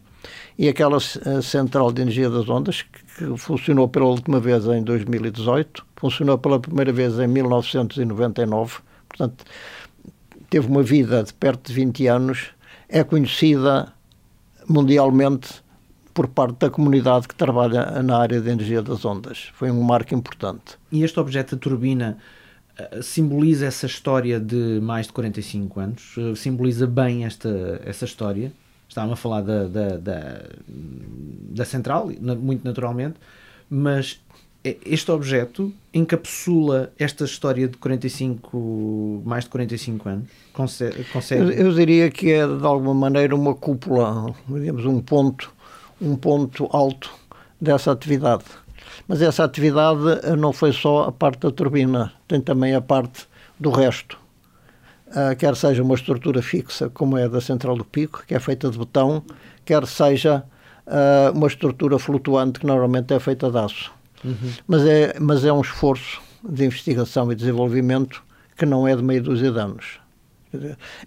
E 0.59 0.69
aquela 0.69 0.99
central 1.01 1.91
de 1.93 2.03
energia 2.03 2.29
das 2.29 2.49
ondas, 2.49 2.83
que 2.83 3.02
funcionou 3.37 3.89
pela 3.89 4.07
última 4.07 4.41
vez 4.41 4.65
em 4.67 4.83
2018, 4.83 5.85
funcionou 5.97 6.39
pela 6.39 6.59
primeira 6.59 6.93
vez 6.93 7.19
em 7.19 7.27
1999, 7.27 8.79
portanto, 9.09 9.45
teve 10.51 10.67
uma 10.67 10.83
vida 10.83 11.23
de 11.23 11.33
perto 11.35 11.69
de 11.69 11.75
20 11.75 12.07
anos, 12.07 12.51
é 12.89 13.03
conhecida 13.03 13.93
mundialmente 14.69 15.63
por 16.13 16.29
parte 16.29 16.59
da 16.59 16.71
comunidade 16.71 17.27
que 17.27 17.35
trabalha 17.35 18.03
na 18.03 18.19
área 18.19 18.41
de 18.41 18.51
energia 18.51 18.83
das 18.83 19.05
ondas. 19.05 19.51
Foi 19.55 19.71
um 19.71 19.83
marco 19.83 20.15
importante. 20.15 20.77
E 20.91 21.03
este 21.03 21.19
objeto, 21.19 21.55
a 21.55 21.59
turbina, 21.59 22.19
eh, 22.79 23.01
simboliza 23.03 23.67
essa 23.67 23.87
história 23.87 24.39
de 24.39 24.79
mais 24.83 25.07
de 25.07 25.13
45 25.13 25.81
anos? 25.81 26.15
Eh, 26.19 26.35
simboliza 26.35 26.87
bem 26.87 27.25
esta, 27.25 27.81
essa 27.85 28.05
história? 28.05 28.53
Estávamos 28.93 29.15
a 29.15 29.17
falar 29.17 29.41
da, 29.41 29.65
da, 29.69 29.97
da, 29.97 30.43
da 30.69 31.65
central, 31.65 32.11
muito 32.21 32.63
naturalmente, 32.63 33.15
mas 33.71 34.21
este 34.63 35.11
objeto 35.11 35.73
encapsula 35.95 36.93
esta 36.99 37.25
história 37.25 37.67
de 37.67 37.79
45, 37.79 39.23
mais 39.25 39.45
de 39.45 39.51
45 39.51 40.09
anos? 40.11 40.29
Consegue? 41.11 41.41
Eu, 41.41 41.51
eu, 41.69 41.73
diria 41.73 42.11
que 42.11 42.33
é 42.33 42.47
de 42.47 42.67
alguma 42.67 42.93
maneira 42.93 43.35
uma 43.35 43.55
cúpula, 43.55 44.35
digamos, 44.47 44.85
um 44.85 45.01
ponto, 45.01 45.51
um 45.99 46.15
ponto 46.15 46.69
alto 46.71 47.11
dessa 47.59 47.93
atividade. 47.93 48.45
Mas 49.09 49.23
essa 49.23 49.43
atividade 49.43 50.03
não 50.39 50.53
foi 50.53 50.71
só 50.71 51.05
a 51.05 51.13
parte 51.13 51.41
da 51.41 51.51
turbina, 51.51 52.13
tem 52.29 52.43
também 52.43 52.75
a 52.75 52.81
parte 52.83 53.27
do 53.59 53.71
resto. 53.71 54.19
Uh, 55.13 55.37
quer 55.37 55.55
seja 55.55 55.83
uma 55.83 55.95
estrutura 55.95 56.41
fixa, 56.41 56.89
como 56.89 57.19
é 57.19 57.25
a 57.25 57.29
da 57.29 57.41
Central 57.41 57.77
do 57.77 57.85
Pico, 57.85 58.25
que 58.27 58.35
é 58.35 58.41
feita 58.41 58.71
de 58.71 58.79
betão, 58.79 59.23
quer 59.63 59.87
seja 59.87 60.43
uh, 60.87 61.37
uma 61.37 61.47
estrutura 61.47 61.99
flutuante, 61.99 62.59
que 62.59 62.67
normalmente 62.67 63.13
é 63.13 63.21
feita 63.21 63.51
de 63.51 63.59
aço. 63.59 63.93
Uhum. 64.25 64.53
Mas, 64.67 64.87
é, 64.87 65.15
mas 65.21 65.45
é 65.45 65.53
um 65.53 65.61
esforço 65.61 66.23
de 66.43 66.65
investigação 66.65 67.31
e 67.31 67.35
desenvolvimento 67.35 68.23
que 68.57 68.65
não 68.65 68.89
é 68.89 68.97
de 68.97 69.03
meia 69.03 69.21
dúzia 69.21 69.51
de 69.51 69.59
anos. 69.59 70.01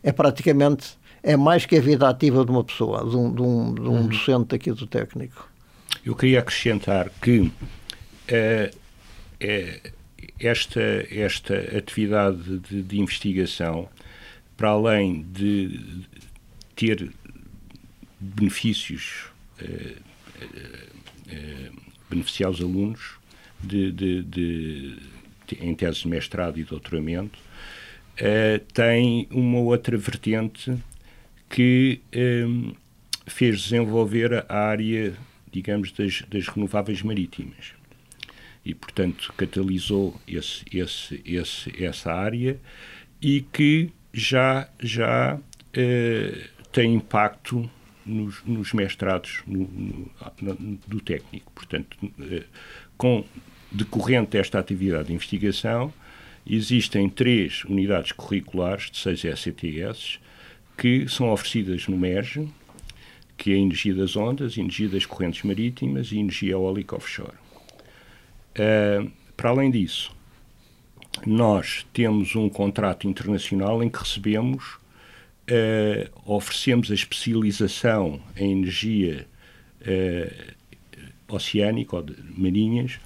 É 0.03 0.11
praticamente, 0.11 0.97
é 1.23 1.35
mais 1.35 1.65
que 1.65 1.75
a 1.77 1.81
vida 1.81 2.07
ativa 2.07 2.45
de 2.45 2.51
uma 2.51 2.63
pessoa, 2.63 3.07
de 3.09 3.15
um, 3.15 3.33
de 3.33 3.41
um, 3.41 3.73
de 3.73 3.81
um 3.81 3.93
uhum. 3.93 4.07
docente 4.07 4.55
aqui 4.55 4.71
do 4.71 4.85
técnico. 4.85 5.49
Eu 6.05 6.15
queria 6.15 6.39
acrescentar 6.39 7.09
que 7.21 7.39
uh, 7.39 8.75
esta, 10.39 10.81
esta 11.09 11.55
atividade 11.55 12.59
de, 12.59 12.81
de, 12.81 12.99
investigação, 12.99 13.87
para 14.57 14.69
além 14.69 15.23
de 15.23 15.79
ter 16.75 17.11
benefícios 18.19 19.27
uh, 19.61 20.01
uh, 20.41 21.81
beneficiar 22.09 22.51
os 22.51 22.61
alunos 22.61 23.15
de, 23.61 23.91
de, 23.91 24.23
de, 24.23 24.97
em 25.59 25.73
tese 25.75 26.01
de 26.01 26.07
mestrado 26.07 26.59
e 26.59 26.63
doutoramento, 26.63 27.37
uh, 27.39 28.59
tem 28.73 29.27
uma 29.31 29.59
outra 29.59 29.97
vertente 29.97 30.75
que 31.49 32.01
eh, 32.11 32.45
fez 33.27 33.61
desenvolver 33.61 34.45
a 34.49 34.57
área, 34.57 35.13
digamos, 35.51 35.91
das, 35.91 36.23
das 36.27 36.47
renováveis 36.47 37.01
marítimas. 37.01 37.73
E, 38.65 38.73
portanto, 38.73 39.31
catalisou 39.37 40.19
esse, 40.27 40.65
esse, 40.73 41.21
esse, 41.23 41.83
essa 41.83 42.11
área 42.11 42.59
e 43.21 43.41
que 43.53 43.91
já, 44.15 44.69
já 44.79 45.35
uh, 45.35 46.65
tem 46.71 46.93
impacto 46.93 47.69
nos, 48.05 48.41
nos 48.45 48.71
mestrados 48.71 49.43
no, 49.45 49.67
no, 50.41 50.79
do 50.87 51.01
técnico. 51.01 51.51
Portanto, 51.53 51.97
eh, 52.21 52.43
com 52.97 53.25
decorrente 53.71 54.31
desta 54.31 54.59
atividade 54.59 55.07
de 55.07 55.13
investigação, 55.13 55.91
existem 56.47 57.09
três 57.09 57.65
unidades 57.65 58.11
curriculares 58.11 58.91
de 58.91 58.97
seis 58.99 59.23
ECTS 59.25 60.19
que 60.77 61.07
são 61.09 61.31
oferecidas 61.31 61.87
no 61.87 61.97
MERGE, 61.97 62.47
que 63.35 63.51
é 63.51 63.55
a 63.55 63.57
energia 63.57 63.95
das 63.95 64.15
ondas, 64.15 64.57
energia 64.57 64.87
das 64.87 65.05
correntes 65.05 65.43
marítimas 65.43 66.11
e 66.11 66.19
energia 66.19 66.51
eólica 66.51 66.95
offshore. 66.95 67.35
Uh, 68.55 69.11
para 69.35 69.49
além 69.49 69.71
disso, 69.71 70.15
nós 71.25 71.85
temos 71.93 72.35
um 72.35 72.49
contrato 72.49 73.07
internacional 73.07 73.83
em 73.83 73.89
que 73.89 73.99
recebemos 73.99 74.77
uh, 75.45 76.09
oferecemos 76.25 76.91
a 76.91 76.93
especialização 76.93 78.19
em 78.35 78.51
energia 78.51 79.27
uh, 79.81 80.53
oceânica 81.27 81.95
ou 81.95 82.03
de 82.03 82.15
marinhas 82.37 82.99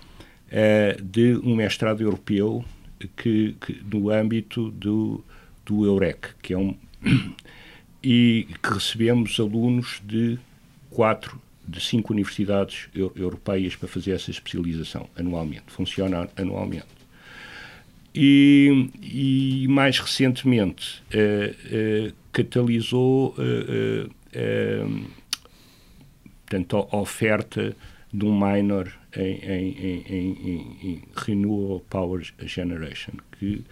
uh, 0.47 1.01
de 1.01 1.35
um 1.43 1.55
mestrado 1.55 2.01
europeu 2.01 2.63
que, 3.15 3.55
que, 3.65 3.81
no 3.83 4.09
âmbito 4.09 4.71
do, 4.71 5.23
do 5.65 5.85
EUREC, 5.85 6.35
que 6.41 6.53
é 6.53 6.57
um 6.57 6.75
e 8.03 8.47
que 8.61 8.73
recebemos 8.73 9.39
alunos 9.39 10.01
de 10.05 10.39
quatro 10.89 11.41
de 11.67 11.79
cinco 11.79 12.13
universidades 12.13 12.89
europeias 13.15 13.75
para 13.75 13.87
fazer 13.87 14.11
essa 14.11 14.31
especialização 14.31 15.07
anualmente, 15.15 15.65
funciona 15.67 16.27
anualmente. 16.35 16.98
E, 18.13 18.89
e 19.01 19.67
mais 19.69 19.99
recentemente 19.99 21.03
uh, 21.13 22.09
uh, 22.09 22.13
catalisou 22.31 23.35
portanto, 26.45 26.87
a 26.91 26.97
oferta 26.97 27.75
de 28.11 28.25
um 28.25 28.33
minor 28.33 28.91
em, 29.15 29.21
em, 29.21 30.03
em, 30.09 30.77
em, 30.83 31.03
Renewable 31.15 31.83
Power 31.89 32.23
Generation, 32.41 33.13
que, 33.37 33.63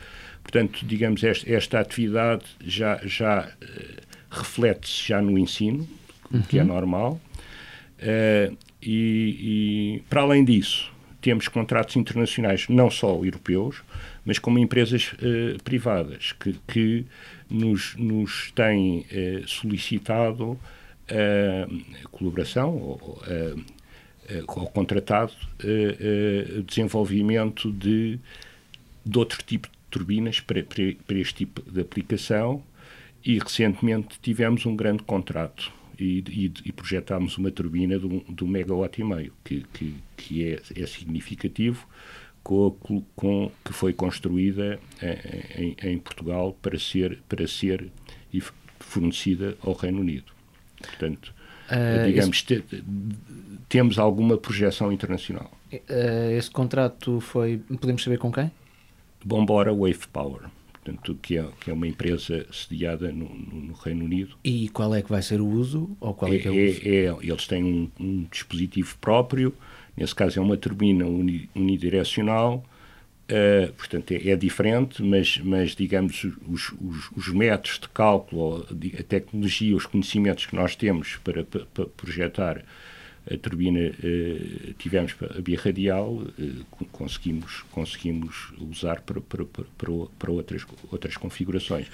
portanto, 0.43 0.85
digamos, 0.85 1.23
esta, 1.23 1.51
esta 1.51 1.79
atividade 1.79 2.43
já, 2.63 2.99
já 3.03 3.51
reflete-se 4.29 5.07
já 5.07 5.21
no 5.21 5.38
ensino, 5.38 5.88
uhum. 6.31 6.41
que 6.43 6.59
é 6.59 6.61
uhum. 6.61 6.67
normal, 6.67 7.21
e, 8.81 9.97
e, 9.99 10.03
para 10.09 10.21
além 10.21 10.45
disso, 10.45 10.91
temos 11.28 11.49
contratos 11.49 11.97
internacionais, 11.97 12.69
não 12.69 12.89
só 12.89 13.09
europeus, 13.21 13.84
mas 14.23 14.39
como 14.39 14.57
empresas 14.59 15.11
uh, 15.11 15.61
privadas 15.61 16.32
que, 16.32 16.55
que 16.65 17.05
nos, 17.49 17.97
nos 17.97 18.49
têm 18.51 18.99
uh, 19.11 19.45
solicitado 19.45 20.51
uh, 20.51 22.07
colaboração 22.11 22.78
ou, 22.78 23.21
ou 24.47 24.67
contratado 24.67 25.34
desenvolvimento 26.65 27.73
de, 27.73 28.17
de 29.05 29.17
outro 29.19 29.43
tipo 29.43 29.67
de 29.67 29.73
turbinas 29.91 30.39
para, 30.39 30.63
para, 30.63 30.93
para 31.05 31.17
este 31.17 31.45
tipo 31.45 31.61
de 31.69 31.82
aplicação. 31.82 32.63
E 33.25 33.38
recentemente 33.38 34.17
tivemos 34.21 34.65
um 34.65 34.78
grande 34.78 35.03
contrato 35.03 35.73
e, 36.00 36.24
e, 36.28 36.54
e, 36.66 36.72
projetámos 36.72 37.38
uma 37.38 37.52
turbina 37.52 37.98
de 37.98 38.06
um, 38.06 38.20
de 38.28 38.43
um 38.43 38.48
megawatt 38.48 39.00
e 39.00 39.04
meio, 39.04 39.34
que, 39.43 39.66
que, 39.74 39.95
que 40.16 40.45
é, 40.45 40.62
é 40.76 40.86
significativo, 40.86 41.88
com, 42.43 43.04
com, 43.16 43.52
que 43.64 43.74
foi 43.74 43.91
construída 43.91 44.80
em, 45.58 45.76
em, 45.84 46.00
Portugal 46.00 46.58
para 46.62 46.80
ser, 46.80 47.20
para 47.28 47.45
ser 47.45 47.91
fornecida 48.80 49.58
ao 49.62 49.74
Reino 49.74 50.00
Unido. 50.00 50.32
Portanto, 50.80 51.34
uh, 51.70 52.06
digamos, 52.06 52.38
esse... 52.38 52.62
te, 52.62 52.84
temos 53.68 54.00
alguma 54.00 54.38
projeção 54.38 54.93
internacional. 54.93 55.52
Uh, 55.74 56.38
esse 56.38 56.50
contrato 56.50 57.20
foi, 57.20 57.58
podemos 57.58 58.02
saber 58.02 58.18
com 58.18 58.32
quem? 58.32 58.50
Bombora 59.26 59.74
Wave 59.74 60.08
Power 60.14 60.43
portanto, 60.88 61.19
que, 61.21 61.38
é, 61.38 61.45
que 61.59 61.69
é 61.69 61.73
uma 61.73 61.88
empresa 61.88 62.45
sediada 62.51 63.11
no, 63.11 63.27
no, 63.29 63.61
no, 63.61 63.73
Reino 63.73 64.05
Unido. 64.05 64.35
E 64.43 64.69
qual 64.69 64.95
é 64.95 65.01
que 65.01 65.09
vai 65.09 65.21
ser 65.21 65.41
o 65.41 65.45
uso? 65.45 65.95
Ou 65.99 66.13
qual 66.13 66.31
é, 66.31 66.38
é, 66.38 66.39
que 66.39 66.47
é, 66.47 66.51
o 66.51 66.53
uso? 66.53 66.81
É, 66.83 66.89
é, 66.89 67.29
eles 67.31 67.47
têm 67.47 67.63
um, 67.63 67.91
um, 67.99 68.27
dispositivo 68.31 68.97
próprio, 68.99 69.53
nesse 69.95 70.15
caso 70.15 70.39
é 70.39 70.41
uma 70.41 70.55
turbina 70.55 71.05
uni, 71.05 71.49
unidirecional, 71.53 72.63
uh, 73.29 73.73
portanto 73.73 74.11
é, 74.11 74.29
é, 74.29 74.35
diferente, 74.35 75.03
mas, 75.03 75.38
mas 75.39 75.75
digamos, 75.75 76.23
os, 76.47 76.71
os, 76.81 77.11
os 77.15 77.27
métodos 77.29 77.79
de 77.79 77.89
cálculo, 77.89 78.65
a 78.97 79.03
tecnologia, 79.03 79.75
os 79.75 79.85
conhecimentos 79.85 80.45
que 80.45 80.55
nós 80.55 80.75
temos 80.75 81.17
para, 81.17 81.43
para, 81.43 81.65
para 81.65 81.85
projetar 81.85 82.63
a 83.32 83.38
turbina 83.38 83.91
uh, 83.91 84.73
tivemos 84.78 85.15
a 85.21 85.41
birradial, 85.41 86.13
uh, 86.13 86.86
conseguimos, 86.91 87.63
conseguimos 87.71 88.53
usar 88.57 89.01
para, 89.01 89.21
para, 89.21 89.45
para, 89.45 89.91
para, 90.17 90.32
outras, 90.32 90.65
outras 90.91 91.17
configurações. 91.17 91.88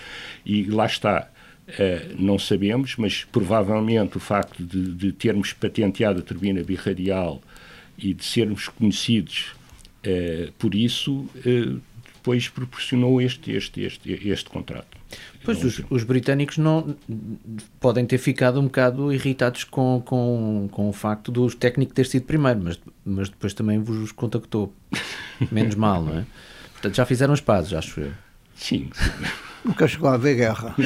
E 0.45 0.63
lá 0.65 0.86
está, 0.86 1.29
Uh, 1.65 2.21
não 2.21 2.38
sabemos, 2.38 2.97
mas 2.97 3.23
provavelmente 3.23 4.17
o 4.17 4.19
facto 4.19 4.61
de, 4.61 4.93
de, 4.95 5.13
termos 5.13 5.53
patenteado 5.53 6.19
a 6.19 6.21
turbina 6.21 6.61
birradial 6.61 7.41
e 7.97 8.13
de 8.13 8.25
sermos 8.25 8.67
conhecidos 8.67 9.55
uh, 10.05 10.51
por 10.59 10.75
isso, 10.75 11.25
depois 12.15 12.49
proporcionou 12.49 13.21
este, 13.21 13.53
este, 13.53 13.81
este, 13.81 14.11
este 14.27 14.49
contrato. 14.49 14.97
Pois 15.43 15.64
os, 15.64 15.82
os, 15.89 16.03
britânicos 16.03 16.57
não 16.57 16.95
podem 17.80 18.05
ter 18.05 18.18
ficado 18.18 18.59
um 18.59 18.66
bocado 18.66 19.11
irritados 19.11 19.64
com, 19.64 20.01
com, 20.05 20.70
com 20.72 20.89
o 20.89 20.93
facto 20.93 21.32
do 21.32 21.49
técnico 21.53 21.93
ter 21.93 22.05
sido 22.05 22.24
primeiro, 22.24 22.61
mas, 22.64 22.80
mas 23.05 23.30
depois 23.30 23.53
também 23.53 23.80
vos 23.80 24.11
contactou. 24.11 24.74
Menos 25.51 25.76
mal, 25.76 26.01
não 26.01 26.20
é? 26.20 26.26
Portanto, 26.74 26.95
já 26.95 27.05
fizeram 27.05 27.34
as 27.34 27.41
pazes, 27.41 27.74
acho 27.74 27.99
eu. 27.99 28.11
Sim. 28.55 28.89
sim. 28.93 29.11
Nunca 29.66 29.88
chegou 29.88 30.09
a 30.09 30.14
haver 30.16 30.36
guerra. 30.36 30.76